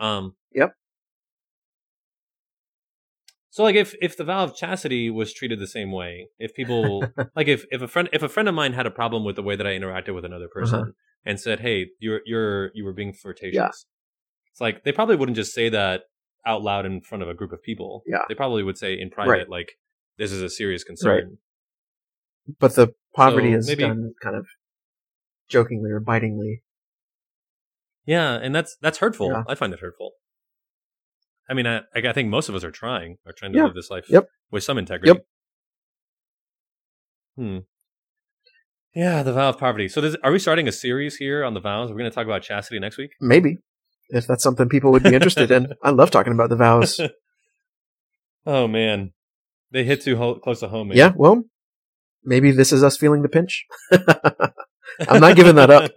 [0.00, 0.74] Um, Yep.
[3.50, 7.06] So like if if the vow of chastity was treated the same way, if people
[7.36, 9.42] like if if a friend if a friend of mine had a problem with the
[9.44, 10.90] way that I interacted with another person Uh-huh.
[11.24, 13.70] and said, "Hey, you're you're you were being flirtatious," Yeah.
[14.54, 16.02] It's like they probably wouldn't just say that
[16.46, 18.02] out loud in front of a group of people.
[18.06, 18.22] Yeah.
[18.28, 19.48] they probably would say in private, Right.
[19.48, 19.72] like,
[20.16, 21.38] "This is a serious concern."
[22.60, 24.46] but the poverty So is maybe- done kind of
[25.48, 26.62] jokingly or bitingly.
[28.04, 29.28] Yeah, and that's that's hurtful.
[29.30, 29.44] Yeah.
[29.48, 30.12] I find it hurtful.
[31.48, 33.64] I mean, I I think most of us are trying are trying to Yeah.
[33.64, 34.28] live this life Yep.
[34.50, 35.08] with some integrity.
[35.12, 35.26] Yep.
[37.36, 37.58] Hmm.
[38.94, 39.88] Yeah, the vow of poverty.
[39.88, 41.90] So, does, are we starting a series here on the vows?
[41.90, 43.10] We're going to talk about chastity next week.
[43.20, 43.58] Maybe.
[44.10, 45.68] If that's something people would be interested in.
[45.82, 47.00] I love talking about the vows.
[48.46, 49.14] Oh man,
[49.70, 50.88] they hit too ho- close to home.
[50.88, 50.98] Man.
[50.98, 51.44] Yeah, well,
[52.22, 53.64] maybe this is us feeling the pinch.
[55.08, 55.90] I'm not giving that up.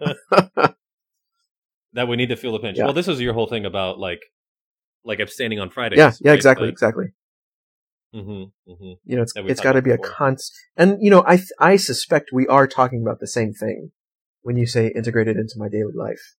[1.92, 2.78] that we need to feel the pinch.
[2.78, 2.84] Yeah.
[2.84, 4.20] Well, this is your whole thing about like,
[5.04, 5.98] like abstaining on Fridays.
[5.98, 7.06] yeah, yeah, exactly, exactly.
[8.14, 10.14] hmm hmm You know, it's it's got to be a before.
[10.14, 10.52] const.
[10.76, 13.92] And you know, I th- I suspect we are talking about the same thing
[14.40, 16.34] when you say integrated into my daily life.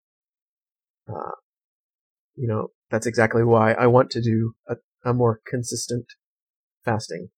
[1.06, 1.32] Uh,
[2.38, 6.06] you know, that's exactly why I want to do a, a more consistent
[6.84, 7.28] fasting,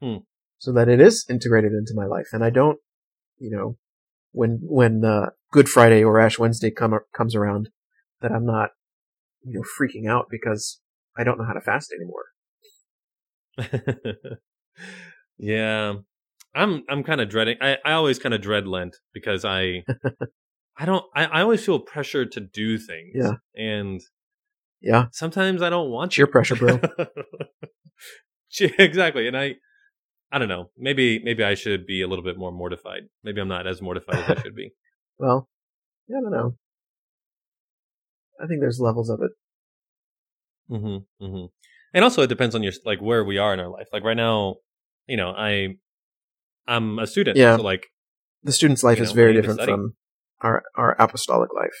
[0.00, 0.18] Hmm.
[0.58, 2.78] so that it is integrated into my life, and I don't,
[3.38, 3.76] you know,
[4.32, 7.70] when when uh, Good Friday or Ash Wednesday come comes around,
[8.20, 8.70] that I'm not,
[9.42, 10.80] you know, freaking out because
[11.16, 12.24] I don't know how to fast anymore.
[15.38, 15.94] yeah,
[16.54, 17.56] I'm I'm kind of dreading.
[17.60, 19.84] I I always kind of dread Lent because I
[20.76, 23.12] I don't I, I always feel pressure to do things.
[23.14, 23.32] Yeah.
[23.54, 24.00] and
[24.80, 26.80] Yeah, sometimes I don't want your pressure, bro.
[28.60, 29.56] Exactly, and I
[30.30, 30.70] I don't know.
[30.76, 33.02] Maybe maybe I should be a little bit more mortified.
[33.22, 34.70] Maybe I'm not as mortified as I should be.
[35.16, 35.48] Well,
[36.08, 36.56] yeah, I don't know.
[38.40, 39.30] I think there's levels of it.
[40.68, 41.44] hmm hmm
[41.92, 43.86] And also, it depends on your like where we are in our life.
[43.92, 44.56] Like right now,
[45.06, 45.76] you know, I
[46.66, 47.36] I'm a student.
[47.36, 47.56] Yeah.
[47.56, 47.86] So like,
[48.42, 49.94] The student's life is know, very we need to different from
[50.44, 51.78] our our apostolic life.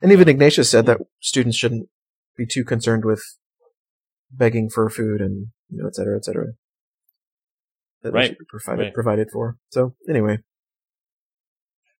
[0.00, 1.88] And even Ignatius said that students shouldn't
[2.36, 3.22] be too concerned with
[4.30, 6.46] begging for food and you know, et cetera, et cetera.
[8.02, 8.94] That Right, should be provided right.
[8.94, 9.56] provided for.
[9.70, 10.38] So anyway,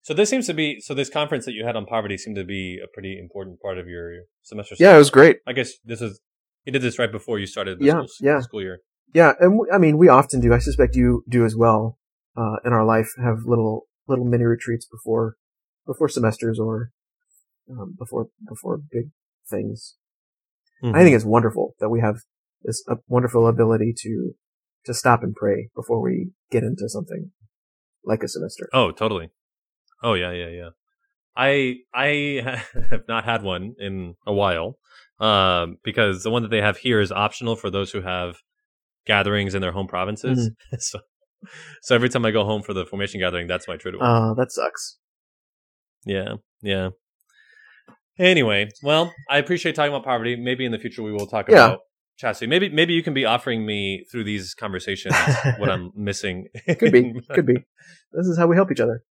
[0.01, 0.93] So this seems to be so.
[0.93, 3.87] This conference that you had on poverty seemed to be a pretty important part of
[3.87, 4.75] your semester.
[4.79, 5.37] yeah, it was great.
[5.47, 6.19] I guess this is
[6.65, 8.39] you did this right before you started the Yeah, school, yeah.
[8.41, 8.79] school year.
[9.13, 10.53] Yeah, and w- I mean, we often do.
[10.53, 11.97] I suspect you do as well.
[12.35, 15.35] Uh, in our life, have little little mini retreats before
[15.85, 16.91] before semesters or
[17.69, 19.09] um, before before big
[19.49, 19.95] things.
[20.83, 20.95] Mm-hmm.
[20.95, 22.17] I think it's wonderful that we have
[22.63, 24.31] this wonderful ability to
[24.85, 27.31] to stop and pray before we get into something
[28.03, 28.69] like a semester.
[28.73, 29.29] Oh, totally.
[30.01, 30.69] Oh yeah, yeah, yeah.
[31.35, 34.77] I I have not had one in a while
[35.19, 38.37] um, because the one that they have here is optional for those who have
[39.05, 40.51] gatherings in their home provinces.
[40.79, 40.99] so,
[41.81, 43.99] so every time I go home for the formation gathering, that's my true.
[43.99, 44.97] Uh, that sucks.
[46.05, 46.89] Yeah, yeah.
[48.19, 50.35] Anyway, well, I appreciate talking about poverty.
[50.35, 51.65] Maybe in the future we will talk Yeah.
[51.65, 51.79] about
[52.17, 52.47] chastity.
[52.47, 55.15] Maybe maybe you can be offering me through these conversations
[55.57, 56.47] what I'm missing.
[56.67, 57.55] Could be, could be.
[58.11, 59.03] This is how we help each other.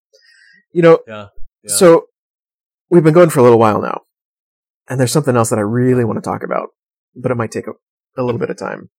[0.73, 1.27] You know, yeah.
[1.63, 1.75] Yeah.
[1.75, 2.07] So
[2.91, 4.03] we've been going for a little while now,
[4.89, 6.69] and there's something else that I really want to talk about,
[7.15, 7.73] but it might take a,
[8.19, 8.91] a little bit of time.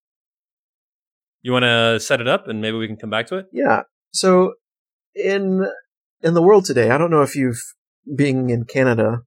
[1.42, 3.48] You want to set it up and maybe we can come back to it?
[3.52, 3.84] Yeah.
[4.12, 4.54] So
[5.16, 5.66] in
[6.22, 7.62] in the world today, I don't know if you've
[8.16, 9.22] being in Canada.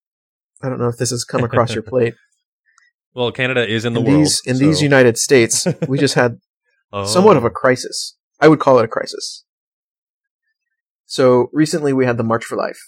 [0.62, 2.14] I don't know if this has come across your plate.
[3.14, 4.20] Well, Canada is in the in world.
[4.20, 6.38] these in these United States, we just had
[6.92, 7.04] Oh.
[7.06, 8.16] somewhat of a crisis.
[8.40, 9.44] I would call it a crisis.
[11.06, 12.78] So recently we had the March for Life,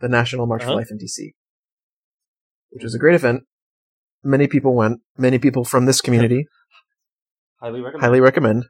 [0.00, 0.72] the National March Uh-huh.
[0.72, 1.32] for Life in DC,
[2.70, 3.44] which was a great event.
[4.22, 5.00] Many people went.
[5.16, 6.46] Many people from this community
[7.60, 8.02] highly recommend.
[8.02, 8.64] highly recommend.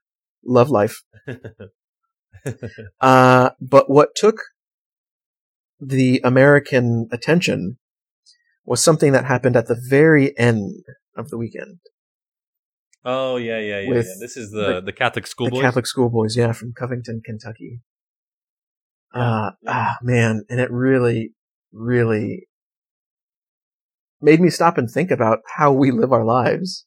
[0.44, 1.02] Love life.
[3.00, 4.36] Uh, but what took
[5.80, 7.76] the American attention
[8.64, 10.84] was something that happened at the very end
[11.16, 11.78] of the weekend.
[13.04, 14.02] oh yeah, yeah, yeah, yeah.
[14.20, 15.60] This is the the Catholic the schoolboys.
[15.60, 17.80] Catholic schoolboys, yeah, from Covington, Kentucky.
[19.12, 19.72] Uh, Yeah.
[19.72, 21.32] ah, man, and it really,
[21.72, 22.46] really
[24.20, 26.86] made me stop and think about how we live our lives.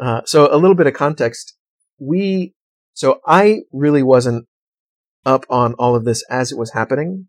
[0.00, 1.54] Uh, so a little bit of context.
[1.98, 2.54] We,
[2.94, 4.46] so I really wasn't
[5.26, 7.28] up on all of this as it was happening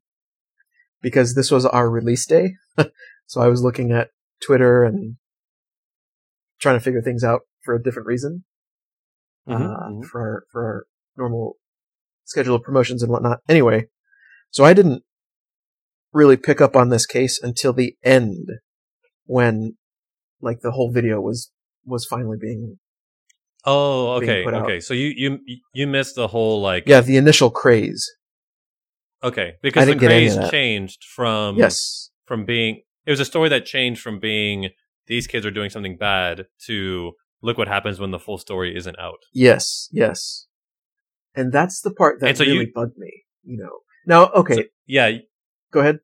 [1.01, 2.53] because this was our release day.
[3.25, 4.09] so I was looking at
[4.45, 5.15] Twitter and
[6.59, 8.43] trying to figure things out for a different reason
[9.47, 10.05] Mhm, uh, mhm.
[10.05, 10.85] for our, for our
[11.17, 11.57] normal
[12.25, 13.39] schedule of promotions and whatnot.
[13.49, 13.87] Anyway,
[14.51, 15.03] so I didn't
[16.13, 18.47] really pick up on this case until the end,
[19.25, 19.77] when
[20.41, 21.51] like the whole video was
[21.89, 22.77] was finally being
[23.65, 24.63] Oh, being okay, out.
[24.63, 24.79] okay.
[24.79, 25.39] So you you
[25.73, 28.09] you missed the whole like yeah the initial craze.
[29.23, 33.19] okay because the didn't get any of craze changed from yes, from being it was
[33.19, 34.69] a story that changed from being
[35.07, 38.97] these kids are doing something bad to look what happens when the full story isn't
[38.99, 39.19] out.
[39.33, 40.47] yes, yes,
[41.35, 43.11] and that's the part that so really you- bugged me.
[43.43, 43.75] You know.
[44.05, 45.09] Now, okay, So, yeah,
[45.71, 45.99] go ahead.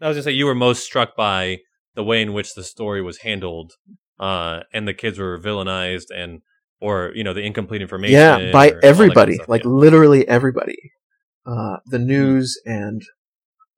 [0.00, 1.58] I was gonna say you were most struck by
[1.94, 3.72] the way in which the story was handled,
[4.22, 6.42] uh, and the kids were villainized and
[6.80, 8.14] or you know the incomplete information.
[8.14, 9.70] Yeah, by that kind of everybody, like yeah.
[9.70, 10.92] literally everybody.
[11.44, 13.02] Uh, the news and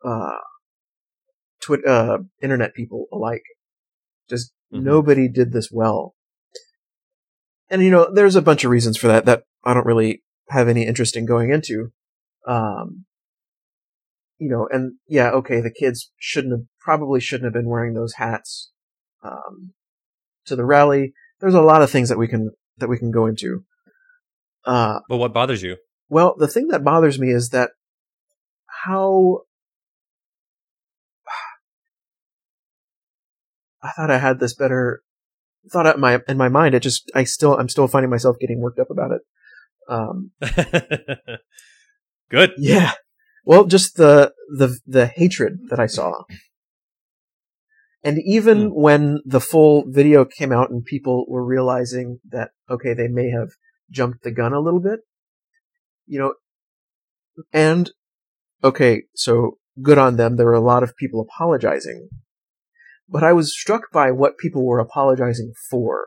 [0.05, 0.37] uh,
[1.63, 3.43] twit- uh, internet people alike.
[4.29, 4.83] Just Mhm.
[4.83, 6.15] nobody did this well.
[7.71, 10.69] And you know, there's a bunch of reasons for that that I don't really have
[10.69, 11.93] any interest in going into.
[12.47, 13.07] Um,
[14.39, 18.15] you know, and yeah, okay, the kids shouldn't have, probably shouldn't have been wearing those
[18.15, 18.73] hats,
[19.23, 19.73] um,
[20.47, 21.13] to the rally.
[21.41, 23.65] There's a lot of things that we can, that we can go into.
[24.65, 25.77] Uh, But what bothers you?
[26.09, 27.71] well, the thing that bothers me is that
[28.85, 29.43] how
[33.83, 35.03] I thought I had this better
[35.71, 36.75] thought out in my in my mind.
[36.75, 39.23] It just I still I'm still finding myself getting worked up about it.
[39.89, 40.31] Um,
[42.31, 42.53] Good.
[42.57, 42.93] yeah.
[43.45, 46.23] Well, just the the the hatred that I saw.
[48.05, 48.75] And even Hmm.
[48.75, 53.51] when the full video came out and people were realizing that okay, they may have
[53.91, 55.01] jumped the gun a little bit,
[56.07, 56.35] you know,
[57.53, 57.91] and
[58.63, 60.37] okay, so good on them.
[60.37, 62.09] There were a lot of people apologizing.
[63.09, 66.07] But I was struck by what people were apologizing for.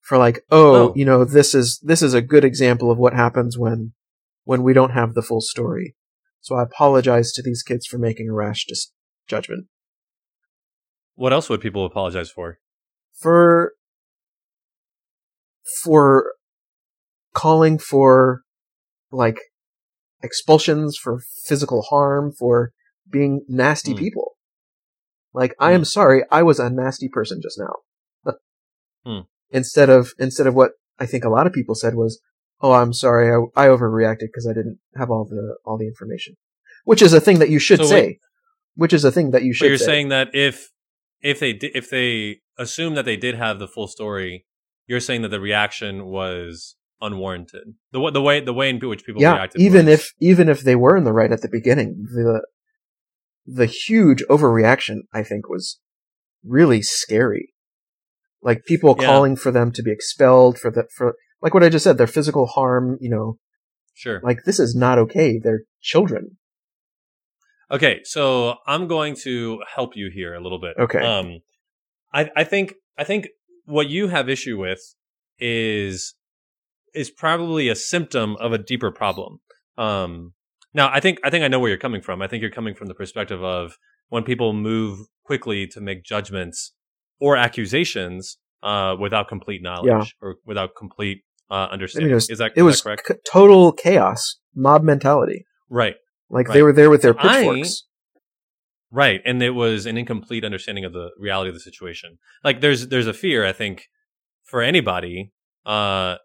[0.00, 0.92] For like, oh, Oh.
[0.96, 3.92] you know, this is this is a good example of what happens when
[4.44, 5.94] when we don't have the full story.
[6.40, 8.92] So I apologize to these kids for making a rash dis-
[9.26, 9.66] judgment.
[11.18, 12.58] What else would people apologize for?
[13.20, 13.72] For
[15.82, 16.34] for
[17.34, 18.42] calling for
[19.10, 19.40] like
[20.22, 22.72] expulsions for physical harm for
[23.10, 23.98] being nasty Hmm.
[23.98, 24.36] people.
[25.34, 25.84] Like, I am Hmm.
[25.98, 27.74] sorry, I was a nasty person just now.
[29.04, 29.20] Hmm.
[29.50, 32.20] Instead of instead of what I think a lot of people said was,
[32.60, 36.36] "Oh, I'm sorry, I, I overreacted because I didn't have all the all the information,"
[36.84, 38.02] which is a thing that you should So say.
[38.06, 38.20] wait-
[38.74, 39.64] which is a thing that you should.
[39.64, 39.84] But you're say.
[39.86, 40.70] saying that if
[41.22, 44.46] if they di- if they assume that they did have the full story,
[44.86, 47.74] you're saying that the reaction was unwarranted.
[47.92, 49.60] The the way the way in which people yeah, reacted.
[49.60, 52.46] even was- if even if they were in the right at the beginning, the
[53.46, 55.78] the huge overreaction I think was
[56.44, 57.54] really scary.
[58.42, 59.06] Like people Yeah.
[59.06, 62.06] calling for them to be expelled for the for like what I just said, their
[62.06, 62.98] physical harm.
[63.00, 63.38] You know,
[63.94, 64.20] sure.
[64.22, 65.38] like this is not okay.
[65.42, 66.38] They're children.
[67.70, 70.74] Okay, so I'm going to help you here a little bit.
[70.78, 71.00] Okay.
[71.00, 71.40] Um,
[72.14, 73.28] I I think I think
[73.66, 74.80] what you have issue with
[75.38, 76.14] is
[76.94, 79.40] is probably a symptom of a deeper problem.
[79.76, 80.32] Um,
[80.74, 82.22] now I think I think I know where you're coming from.
[82.22, 83.76] I think you're coming from the perspective of
[84.08, 86.72] when people move quickly to make judgments
[87.20, 90.04] or accusations uh, without complete knowledge Yeah.
[90.22, 91.18] or without complete
[91.50, 92.06] uh, I understanding.
[92.06, 93.08] mean, it was is that, it is was that correct?
[93.08, 95.44] c- total chaos, mob mentality.
[95.68, 95.96] right.
[96.30, 96.54] Like Right.
[96.54, 97.84] they were there with their So I- pitchforks.
[98.90, 102.18] Right, and it was an incomplete understanding of the reality of the situation.
[102.42, 103.84] Like there's there's a fear I think
[104.44, 105.32] for anybody.
[105.66, 106.16] Uh,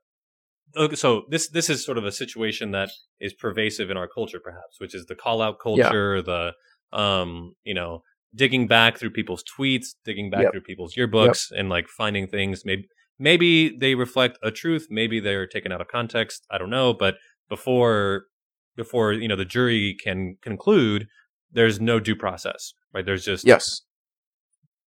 [0.77, 2.89] okay, so this this is sort of a situation that
[3.19, 6.53] is pervasive in our culture, perhaps, which is the call out culture, the
[6.93, 8.01] um, you know,
[8.33, 10.51] digging back through people's tweets, digging back Yep.
[10.53, 12.63] through people's yearbooks, and like finding things.
[12.63, 12.87] Maybe
[13.19, 16.45] maybe they reflect a truth, maybe they're taken out of context.
[16.49, 17.15] I don't know, but
[17.49, 18.27] before
[18.75, 21.07] before you know the jury can conclude
[21.51, 23.81] there's no due process right there's just Yes.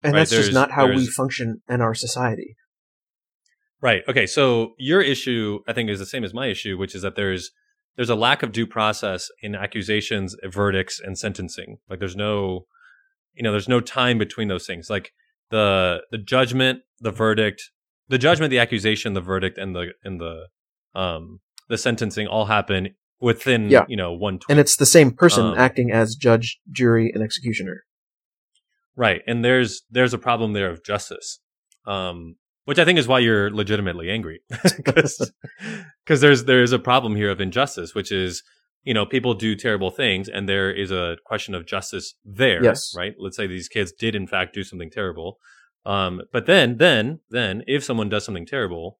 [0.01, 2.55] And Right, that's just not how we function in our society.
[3.81, 7.01] right okay so your issue i think is the same as my issue which is
[7.01, 7.51] that there's
[7.95, 12.65] there's a lack of due process in accusations verdicts and sentencing like there's no
[13.33, 15.11] you know there's no time between those things like
[15.51, 17.71] the the judgment the verdict
[18.09, 20.47] the judgment the accusation the verdict and the and the
[20.95, 22.89] um the sentencing all happen
[23.23, 23.85] within Yeah.
[23.87, 24.39] you know one.
[24.49, 27.83] And it's the same person Um, acting as judge, jury, and executioner.
[28.95, 31.39] Right, and there's there's a problem there of justice,
[31.87, 34.41] um, which I think is why you're legitimately angry,
[34.77, 35.17] because
[36.21, 38.43] there's there is a problem here of injustice, which is
[38.83, 42.63] you know people do terrible things, and there is a question of justice there.
[42.63, 42.93] Yes.
[42.95, 43.13] right.
[43.17, 45.37] Let's say these kids did in fact do something terrible,
[45.85, 48.99] um, but then then then if someone does something terrible,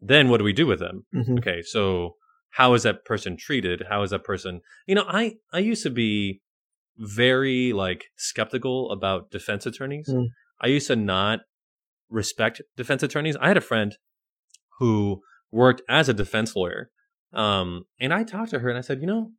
[0.00, 1.04] then what do we do with them?
[1.14, 1.38] Mhm.
[1.38, 2.16] okay so
[2.56, 3.84] how is that person treated?
[3.88, 6.40] How is that person you know i i used to be
[6.98, 10.08] very like skeptical about defense attorneys.
[10.08, 10.28] Mm.
[10.60, 11.40] i used to not
[12.08, 13.36] respect defense attorneys.
[13.36, 13.96] I had a friend
[14.78, 16.90] who worked as a defense lawyer
[17.32, 19.30] um and i talked to her and i said you know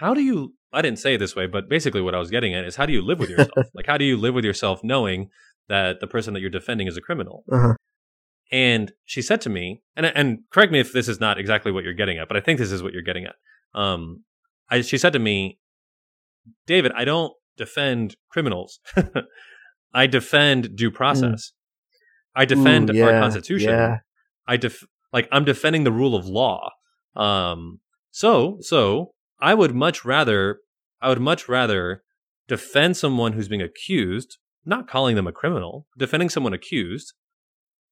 [0.00, 2.54] how do you i didn't say it this way but basically what i was getting
[2.54, 3.66] at is how do you live with yourself?
[3.74, 5.28] Like how do you live with yourself knowing
[5.68, 7.44] that the person that you're defending is a criminal?
[7.52, 7.74] Uh-huh.
[8.50, 11.84] And she said to me, and and correct me if this is not exactly what
[11.84, 13.34] you're getting at, but I think this is what you're getting at.
[13.74, 14.24] Um,
[14.70, 15.58] I, she said to me,
[16.66, 18.80] David, I don't defend criminals.
[19.94, 21.52] I defend due process.
[22.34, 22.96] I defend Mm.
[22.96, 23.70] Ooh, our constitution.
[23.70, 23.98] Yeah.
[24.46, 26.70] I def like I'm defending the rule of law.
[27.16, 27.80] Um,
[28.10, 30.60] so so I would much rather
[31.00, 32.02] I would much rather
[32.46, 37.12] defend someone who's being accused, not calling them a criminal, defending someone accused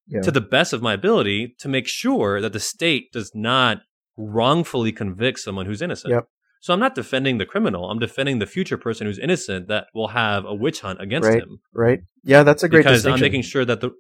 [0.09, 0.21] Yeah.
[0.23, 3.79] to the best of my ability to make sure that the state does not
[4.17, 6.13] wrongfully convict someone who's innocent.
[6.13, 6.29] Yep.
[6.61, 7.91] So I'm not defending the criminal.
[7.91, 11.43] I'm defending the future person who's innocent that will have a witch hunt against Right.
[11.43, 12.01] him Right.
[12.25, 13.05] Yeah, that's a great because.
[13.07, 13.91] I'm making sure that the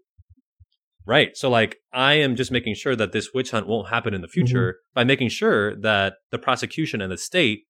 [1.07, 1.37] right.
[1.37, 4.29] So like I am just making sure that this witch hunt won't happen in the
[4.29, 4.95] future Mm-hmm.
[4.95, 7.61] by making sure that the prosecution and the state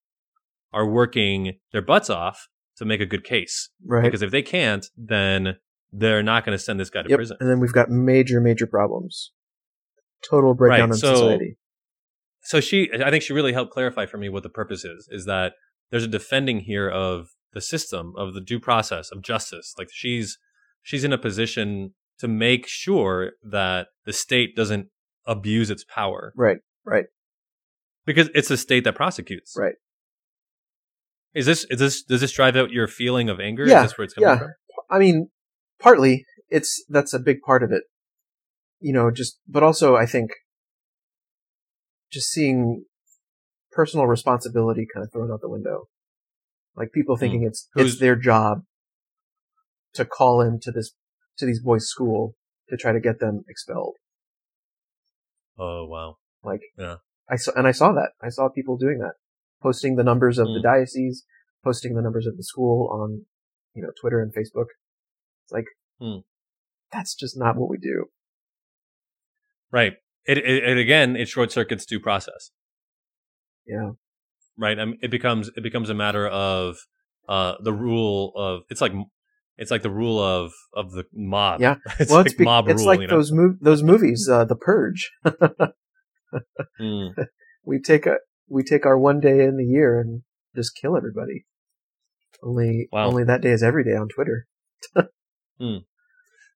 [0.73, 3.71] are working their butts off to make a good case.
[3.85, 4.03] right.
[4.03, 5.57] Because if they can't, then
[5.93, 7.17] they're not going to send this guy to Yep.
[7.19, 7.37] prison.
[7.41, 9.33] And then we've got major, major problems.
[10.29, 11.57] Total breakdown Right, in so- society.
[12.43, 15.25] so she i think she really helped clarify for me what the purpose is is
[15.27, 15.53] that
[15.91, 20.39] there's a defending here of the system of the due process of justice like she's
[20.83, 24.89] she's in a position to make sure that the state doesn't
[25.27, 26.59] abuse its power Right.
[26.85, 27.07] Right.
[28.07, 29.75] because it's the state that prosecutes Right.
[31.35, 33.99] is this is this does this drive out your feeling of anger Yeah, is this
[33.99, 34.39] where it's coming yeah.
[34.39, 34.53] from
[34.89, 35.31] I mean,
[35.81, 37.85] partly it's that's a big part of it.
[38.81, 40.31] You know, just but also I think
[42.11, 42.85] just seeing
[43.73, 45.89] personal responsibility kind of thrown out the window.
[46.77, 47.81] Like people thinking it's Hmm.
[47.81, 48.63] Who's- it's their job
[49.95, 50.93] to call into this
[51.39, 52.35] to these boys' school
[52.69, 53.97] to try to get them expelled.
[55.59, 56.97] oh wow Like Yeah.
[57.29, 58.13] I saw and I saw that.
[58.23, 59.15] I saw people doing that.
[59.63, 60.63] Posting the numbers of the Mm.
[60.63, 61.25] diocese,
[61.65, 63.27] posting the numbers of the school on,
[63.75, 64.67] you know, Twitter and Facebook.
[65.47, 65.67] It's like
[66.01, 66.19] Hmm.
[66.93, 68.07] that's just not what we do.
[69.71, 69.95] Right.
[70.27, 72.51] It, it, it again, it short circuits due process.
[73.67, 73.93] Yeah.
[74.59, 74.79] Right.
[74.79, 76.77] I mean, it becomes it becomes a matter of
[77.29, 78.93] uh the rule of it's like
[79.57, 81.61] it's like the rule of of the mob.
[81.61, 81.77] Yeah.
[82.01, 82.87] it's well, like it's, be- mob it's rule.
[82.87, 83.17] like you know?
[83.17, 85.11] those mov- those movies, uh, The Purge.
[86.81, 87.15] Mm.
[87.65, 88.17] we take a
[88.49, 90.23] we take our one day in the year and
[90.55, 91.47] just kill everybody.
[92.43, 93.07] Only Wow.
[93.07, 94.47] only that day is every day on Twitter.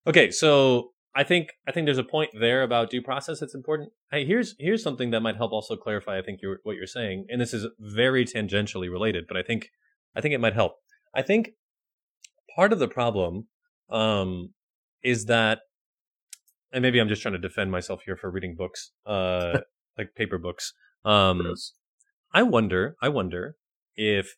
[0.07, 3.91] Okay, so I think I think there's a point there about due process that's important.
[4.11, 6.17] Hey, here's here's something that might help also clarify.
[6.17, 9.69] I think you're, what you're saying, and this is very tangentially related, but I think
[10.15, 10.75] I think it might help.
[11.13, 11.51] I think
[12.55, 13.47] part of the problem
[13.89, 14.53] um,
[15.03, 15.59] is that,
[16.71, 19.59] and maybe I'm just trying to defend myself here for reading books, uh,
[19.97, 20.73] like paper books.
[21.03, 21.53] Um,
[22.33, 23.55] I wonder, I wonder
[23.95, 24.35] if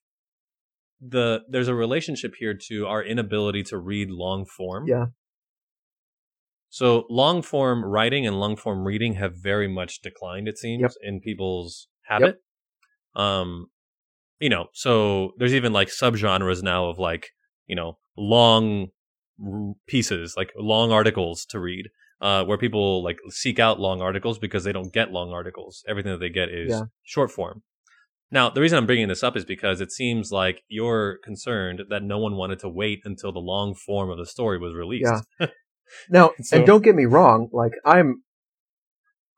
[1.05, 4.87] the there's a relationship here to our inability to read long form.
[4.87, 5.07] Yeah.
[6.69, 10.91] So long form writing and long form reading have very much declined, it seems, Yep.
[11.01, 12.41] in people's habit.
[13.15, 13.23] Yep.
[13.23, 13.67] Um,
[14.39, 17.29] you know, so there's even like subgenres now of like,
[17.67, 18.87] you know, long
[19.43, 21.89] r- pieces, like long articles to read,
[22.21, 25.83] uh, where people like seek out long articles because they don't get long articles.
[25.87, 26.83] Everything that they get is Yeah.
[27.03, 27.61] short form.
[28.33, 32.01] Now, the reason I'm bringing this up is because it seems like you're concerned that
[32.01, 35.11] no one wanted to wait until the long form of the story was released.
[35.39, 35.47] Yeah.
[36.09, 38.23] Now, So- and don't get me wrong, like I'm,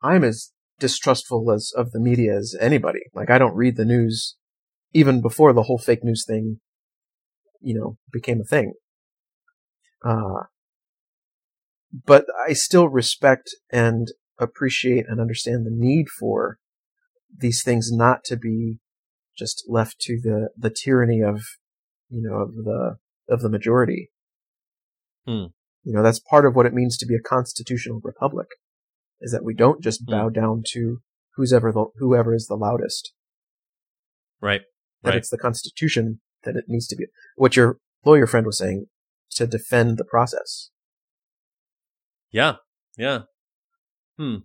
[0.02, 3.00] I'm as distrustful as of the media as anybody.
[3.12, 4.36] Like I don't read the news
[4.94, 6.60] even before the whole fake news thing,
[7.60, 8.72] you know, became a thing.
[10.02, 10.44] Uh,
[11.92, 16.58] but I still respect and appreciate and understand the need for
[17.36, 18.78] these things not to be
[19.36, 21.42] just left to the, the tyranny of,
[22.08, 22.96] you know, of the,
[23.28, 24.10] of the majority.
[25.26, 25.46] Hmm.
[25.84, 28.48] You know, that's part of what it means to be a constitutional republic,
[29.20, 30.10] is that we don't just Hmm.
[30.12, 30.98] bow down to
[31.36, 33.12] who's ever the, whoever is the loudest.
[34.40, 34.62] Right.
[35.02, 35.18] That Right.
[35.18, 37.06] it's the Constitution that it needs to be.
[37.36, 38.86] What your lawyer friend was saying
[39.32, 40.70] to defend the process.
[42.30, 42.56] Yeah.
[42.96, 43.22] Yeah.
[44.16, 44.36] Hmm.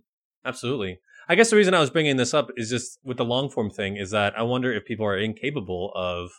[0.44, 1.00] Absolutely.
[1.28, 3.70] I guess the reason I was bringing this up is just with the long form
[3.70, 6.30] thing is that I wonder if people are incapable of,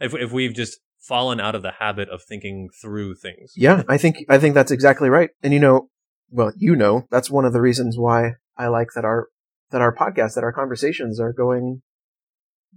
[0.00, 3.52] if if we've just fallen out of the habit of thinking through things.
[3.56, 5.30] Yeah, I think I think that's exactly right.
[5.42, 5.88] And you know,
[6.30, 9.28] well, you know, that's one of the reasons why I like that our
[9.70, 11.82] that our podcast, that our conversations are going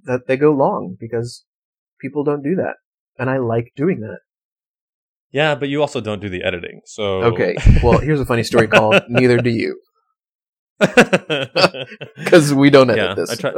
[0.04, 1.45] that they go long because
[1.99, 2.76] people don't do that.
[3.18, 4.20] And I like doing that.
[5.32, 6.82] Yeah, but you also don't do the editing.
[6.86, 7.56] So Okay.
[7.84, 9.80] Well, here's a funny story called Neither Do You.
[10.82, 11.86] Yeah,
[12.18, 13.30] Because we don't edit this.
[13.32, 13.54] I try.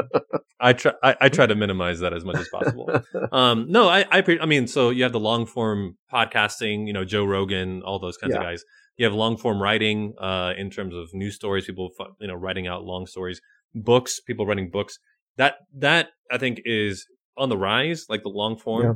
[0.59, 0.91] I try.
[1.03, 2.89] I, I try to minimize that as much as possible.
[3.31, 6.93] Um, no, I, I, pre- I mean, so you have the long form podcasting, you
[6.93, 8.63] know, Joe Rogan, all those kinds of guys.
[8.97, 11.89] You have long form writing, uh, in terms of news stories, people,
[12.19, 13.41] you know, writing out long stories,
[13.73, 14.99] books, people writing books.
[15.37, 17.05] That, that I think is
[17.37, 18.93] on the rise, like the long form, Yeah.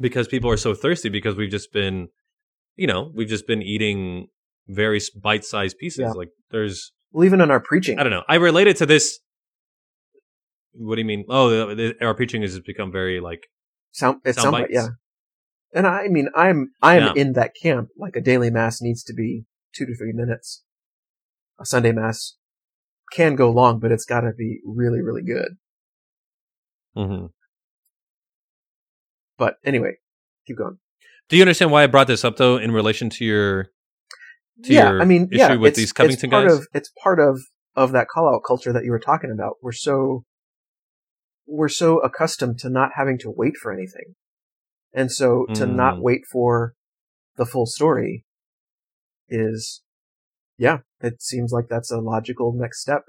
[0.00, 2.08] because people are so thirsty because we've just been,
[2.76, 4.28] you know, we've just been eating
[4.68, 6.00] very bite sized pieces.
[6.00, 6.12] Yeah.
[6.12, 7.98] Like there's, well, even in our preaching.
[7.98, 8.24] I don't know.
[8.28, 9.18] I related to this.
[10.74, 11.24] What do you mean?
[11.30, 13.46] Oh, the, the, our preaching has just become very like
[13.92, 14.68] Sound, it's Sound bites.
[14.70, 14.88] yeah.
[15.72, 17.12] And I mean, I'm I'm Yeah.
[17.16, 17.88] in that camp.
[17.96, 20.62] Like a daily mass needs to be two to three minutes.
[21.58, 22.36] A Sunday mass
[23.12, 25.56] can go long, but it's got to be really, really good.
[26.96, 27.30] mhm.
[29.38, 29.92] But anyway,
[30.46, 30.78] keep going.
[31.28, 33.70] Do you understand why I brought this up though in relation to your
[34.62, 36.58] yeah, I mean, yeah, with it's, these Covington it's part guys?
[36.58, 37.40] Of, it's part of
[37.74, 39.56] of that call out culture that you were talking about.
[39.62, 40.24] We're so
[41.46, 44.14] we're so accustomed to not having to wait for anything,
[44.92, 46.02] and so to not Mm.
[46.02, 46.74] wait for
[47.36, 48.24] the full story
[49.28, 49.82] is,
[50.56, 53.02] yeah, it seems like that's a logical next step.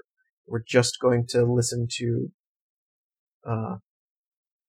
[0.46, 2.30] We're just going to listen to.
[3.48, 3.76] Uh,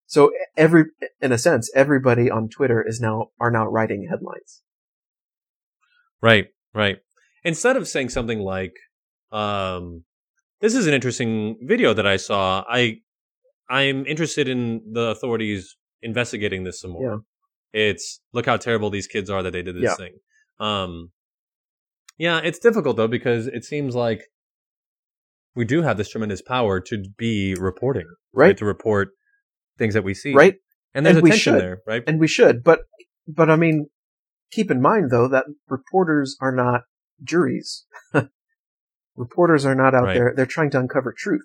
[0.05, 0.85] so every,
[1.21, 4.61] in a sense, everybody on Twitter is now are now writing headlines.
[6.21, 6.97] Right, right.
[7.43, 8.73] Instead of saying something like,
[9.31, 10.03] um,
[10.61, 12.63] "This is an interesting video that I saw.
[12.69, 13.01] I
[13.69, 17.23] I'm interested in the authorities investigating this some more."
[17.73, 17.81] Yeah.
[17.81, 19.95] It's look how terrible these kids are that they did this Yeah.
[19.95, 20.13] thing.
[20.59, 21.11] Um,
[22.17, 24.23] yeah, it's difficult though because it seems like
[25.55, 28.57] we do have this tremendous power to be reporting, Right.
[28.57, 29.09] To report
[29.77, 30.55] things that we see, Right.
[30.93, 31.61] And there's And a tension should.
[31.61, 32.03] there, right?
[32.07, 32.81] and we should but
[33.27, 33.87] but i mean
[34.51, 36.81] keep in mind though that reporters are not
[37.23, 37.85] juries
[39.15, 40.13] reporters are not out Right.
[40.13, 41.41] there they're trying to uncover truth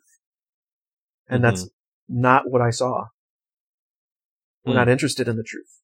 [1.28, 1.50] and Mm-hmm.
[1.50, 1.68] that's
[2.08, 3.06] not what i saw
[4.64, 4.76] we're Mm.
[4.76, 5.80] not interested in the truth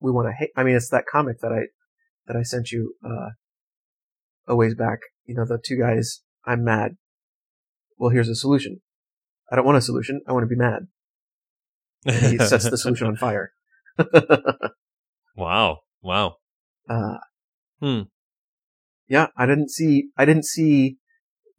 [0.00, 1.62] we want to hate i mean it's that comic that i
[2.26, 3.30] that I sent you uh,
[4.46, 4.98] a ways back.
[5.24, 6.20] You know, the two guys.
[6.46, 6.92] I'm mad.
[7.98, 8.82] Well, here's a solution.
[9.50, 10.20] I don't want a solution.
[10.28, 10.86] I want to be mad.
[12.06, 13.50] And he sets the solution on fire.
[15.36, 15.78] wow.
[16.02, 16.36] Wow.
[16.88, 17.18] uh,
[17.80, 18.02] Hmm.
[19.08, 20.10] Yeah, I didn't see.
[20.16, 20.98] I didn't see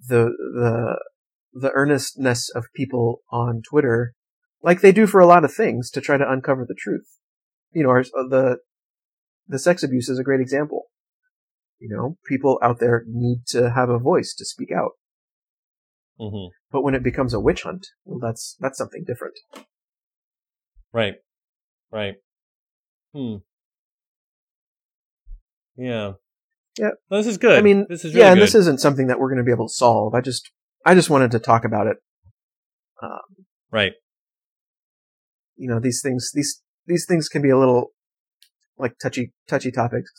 [0.08, 1.00] the the
[1.54, 4.14] the earnestness of people on Twitter,
[4.62, 7.18] like they do for a lot of things, to try to uncover the truth.
[7.72, 8.60] You know, our, the
[9.48, 10.86] the sex abuse is a great example.
[11.80, 14.92] You know, people out there need to have a voice to speak out.
[16.20, 19.36] hmm But when it becomes a witch hunt, well, that's that's something different.
[20.94, 21.16] Right.
[21.92, 22.16] Right.
[23.14, 23.38] Hmm.
[25.76, 26.14] Yeah.
[26.78, 26.92] Yeah.
[27.10, 27.58] No, this is good.
[27.58, 28.44] I mean, this is really yeah, and good.
[28.44, 30.14] this isn't something that we're going to be able to solve.
[30.14, 30.50] I just
[30.86, 31.98] I just wanted to talk about it.
[33.04, 33.94] Um, right.
[35.56, 37.92] you know, these things these these things can be a little
[38.78, 40.12] like touchy touchy topics,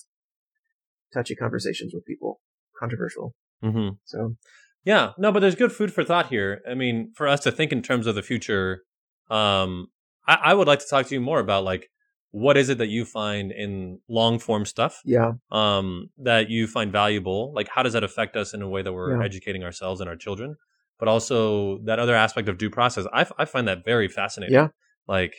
[1.12, 2.40] touchy conversations with people,
[2.78, 3.34] controversial.
[3.62, 4.36] hmm So
[4.84, 6.60] Yeah, no, but there's good food for thought here.
[6.68, 8.82] I mean, for us to think in terms of the future,
[9.30, 9.88] um,
[10.26, 11.88] I, I would like to talk to you more about like
[12.32, 16.90] what is it that you find in long form stuff yeah, um, that you find
[16.90, 17.52] valuable?
[17.54, 19.24] Like, how does that affect us in a way that we're Yeah.
[19.24, 20.56] educating ourselves and our children?
[20.98, 24.54] But also that other aspect of due process, I, f- I find that very fascinating.
[24.54, 24.68] Yeah.
[25.06, 25.34] Like,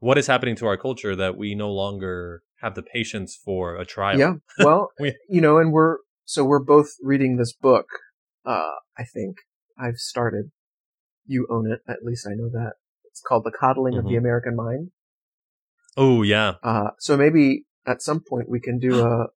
[0.00, 3.84] what is happening to our culture that we no longer have the patience for a
[3.84, 4.18] trial?
[4.18, 4.34] yeah.
[4.58, 7.86] Well, We- you know, and we're so we're both reading this book.
[8.44, 9.36] Uh, I think
[9.78, 10.50] I've started.
[11.26, 12.72] You own it, at least I know that.
[13.04, 14.18] It's called The Coddling of the Mhm.
[14.18, 14.90] American Mind.
[15.96, 16.54] Oh yeah.
[16.62, 19.26] Uh, so maybe at some point we can do a,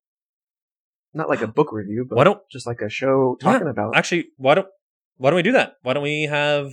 [1.12, 3.97] not like a book review, but Why don't just like a show Yeah, talking about.
[3.97, 4.66] actually why don't
[5.16, 5.74] why don't we do that?
[5.82, 6.66] Why don't we have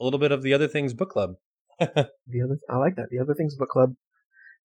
[0.00, 1.34] a little bit of the other things book club?
[1.80, 3.08] The other, I like that.
[3.10, 3.94] The other things book club.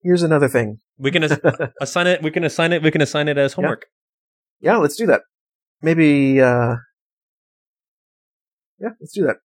[0.03, 0.79] Here's another thing.
[0.99, 1.39] We can as-
[1.81, 2.21] assign it.
[2.21, 2.83] We can assign it.
[2.83, 3.87] We can assign it as homework.
[4.61, 5.23] yeah, let's do that.
[5.81, 6.75] Maybe, uh,
[8.79, 9.37] yeah, let's do that.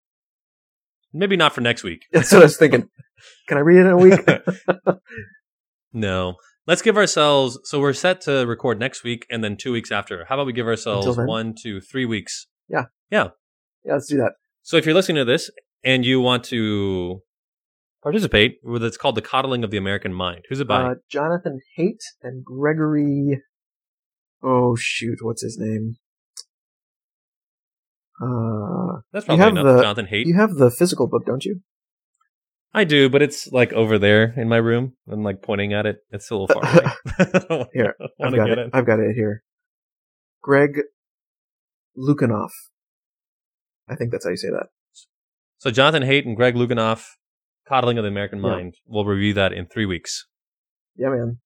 [1.14, 2.04] Maybe not for next week.
[2.12, 2.88] That's what I was thinking.
[3.48, 4.20] Can I read it in a week?
[5.92, 6.34] no.
[6.66, 7.58] Let's give ourselves.
[7.64, 10.24] So we're set to record next week and then two weeks after.
[10.28, 12.46] How about we give ourselves one, two, three weeks?
[12.68, 13.28] yeah, Yeah.
[13.84, 13.94] Yeah.
[13.94, 14.32] let's do that.
[14.62, 15.50] So if you're listening to this
[15.82, 17.20] and you want to
[18.02, 20.44] participate, it's called the coddling of the American mind.
[20.48, 20.82] Who's it by?
[20.84, 23.42] Uh, Jonathan Haidt and Gregory.
[24.40, 25.96] Oh shoot, what's his name?
[28.20, 29.76] Uh, That's you probably have enough.
[29.76, 30.26] the- Jonathan Haidt.
[30.26, 31.60] you have the physical book, don't you?
[32.74, 34.94] I do, but it's like over there in my room.
[35.10, 35.98] I'm like pointing at it.
[36.10, 37.66] It's a little far away.
[37.74, 38.66] Here, I've got get it.
[38.66, 38.70] it.
[38.72, 39.42] I've got it here.
[40.42, 40.80] Greg
[41.98, 42.50] Lukianoff.
[43.88, 44.66] I think that's how you say that.
[45.58, 47.04] So Jonathan Haidt and Greg Lukianoff,
[47.68, 48.50] Coddling of the American Yeah.
[48.50, 48.74] Mind.
[48.86, 50.26] We'll review that in three weeks.
[50.96, 51.38] Yeah, man.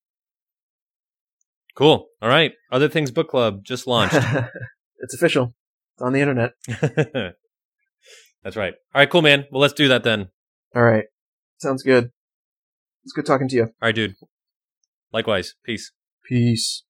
[1.74, 2.07] Cool.
[2.23, 2.53] All right.
[2.73, 4.15] Other Things Book Club just launched.
[5.01, 5.55] it's official.
[5.97, 6.53] It's on the internet.
[8.43, 8.74] That's right.
[8.94, 9.44] All right, cool, man.
[9.51, 10.28] Well, let's do that then.
[10.74, 11.05] All right.
[11.58, 12.10] Sounds good.
[13.04, 13.62] It's good talking to you.
[13.62, 14.16] All right, dude.
[15.12, 15.54] Likewise.
[15.64, 15.92] Peace.
[16.24, 16.82] Peace.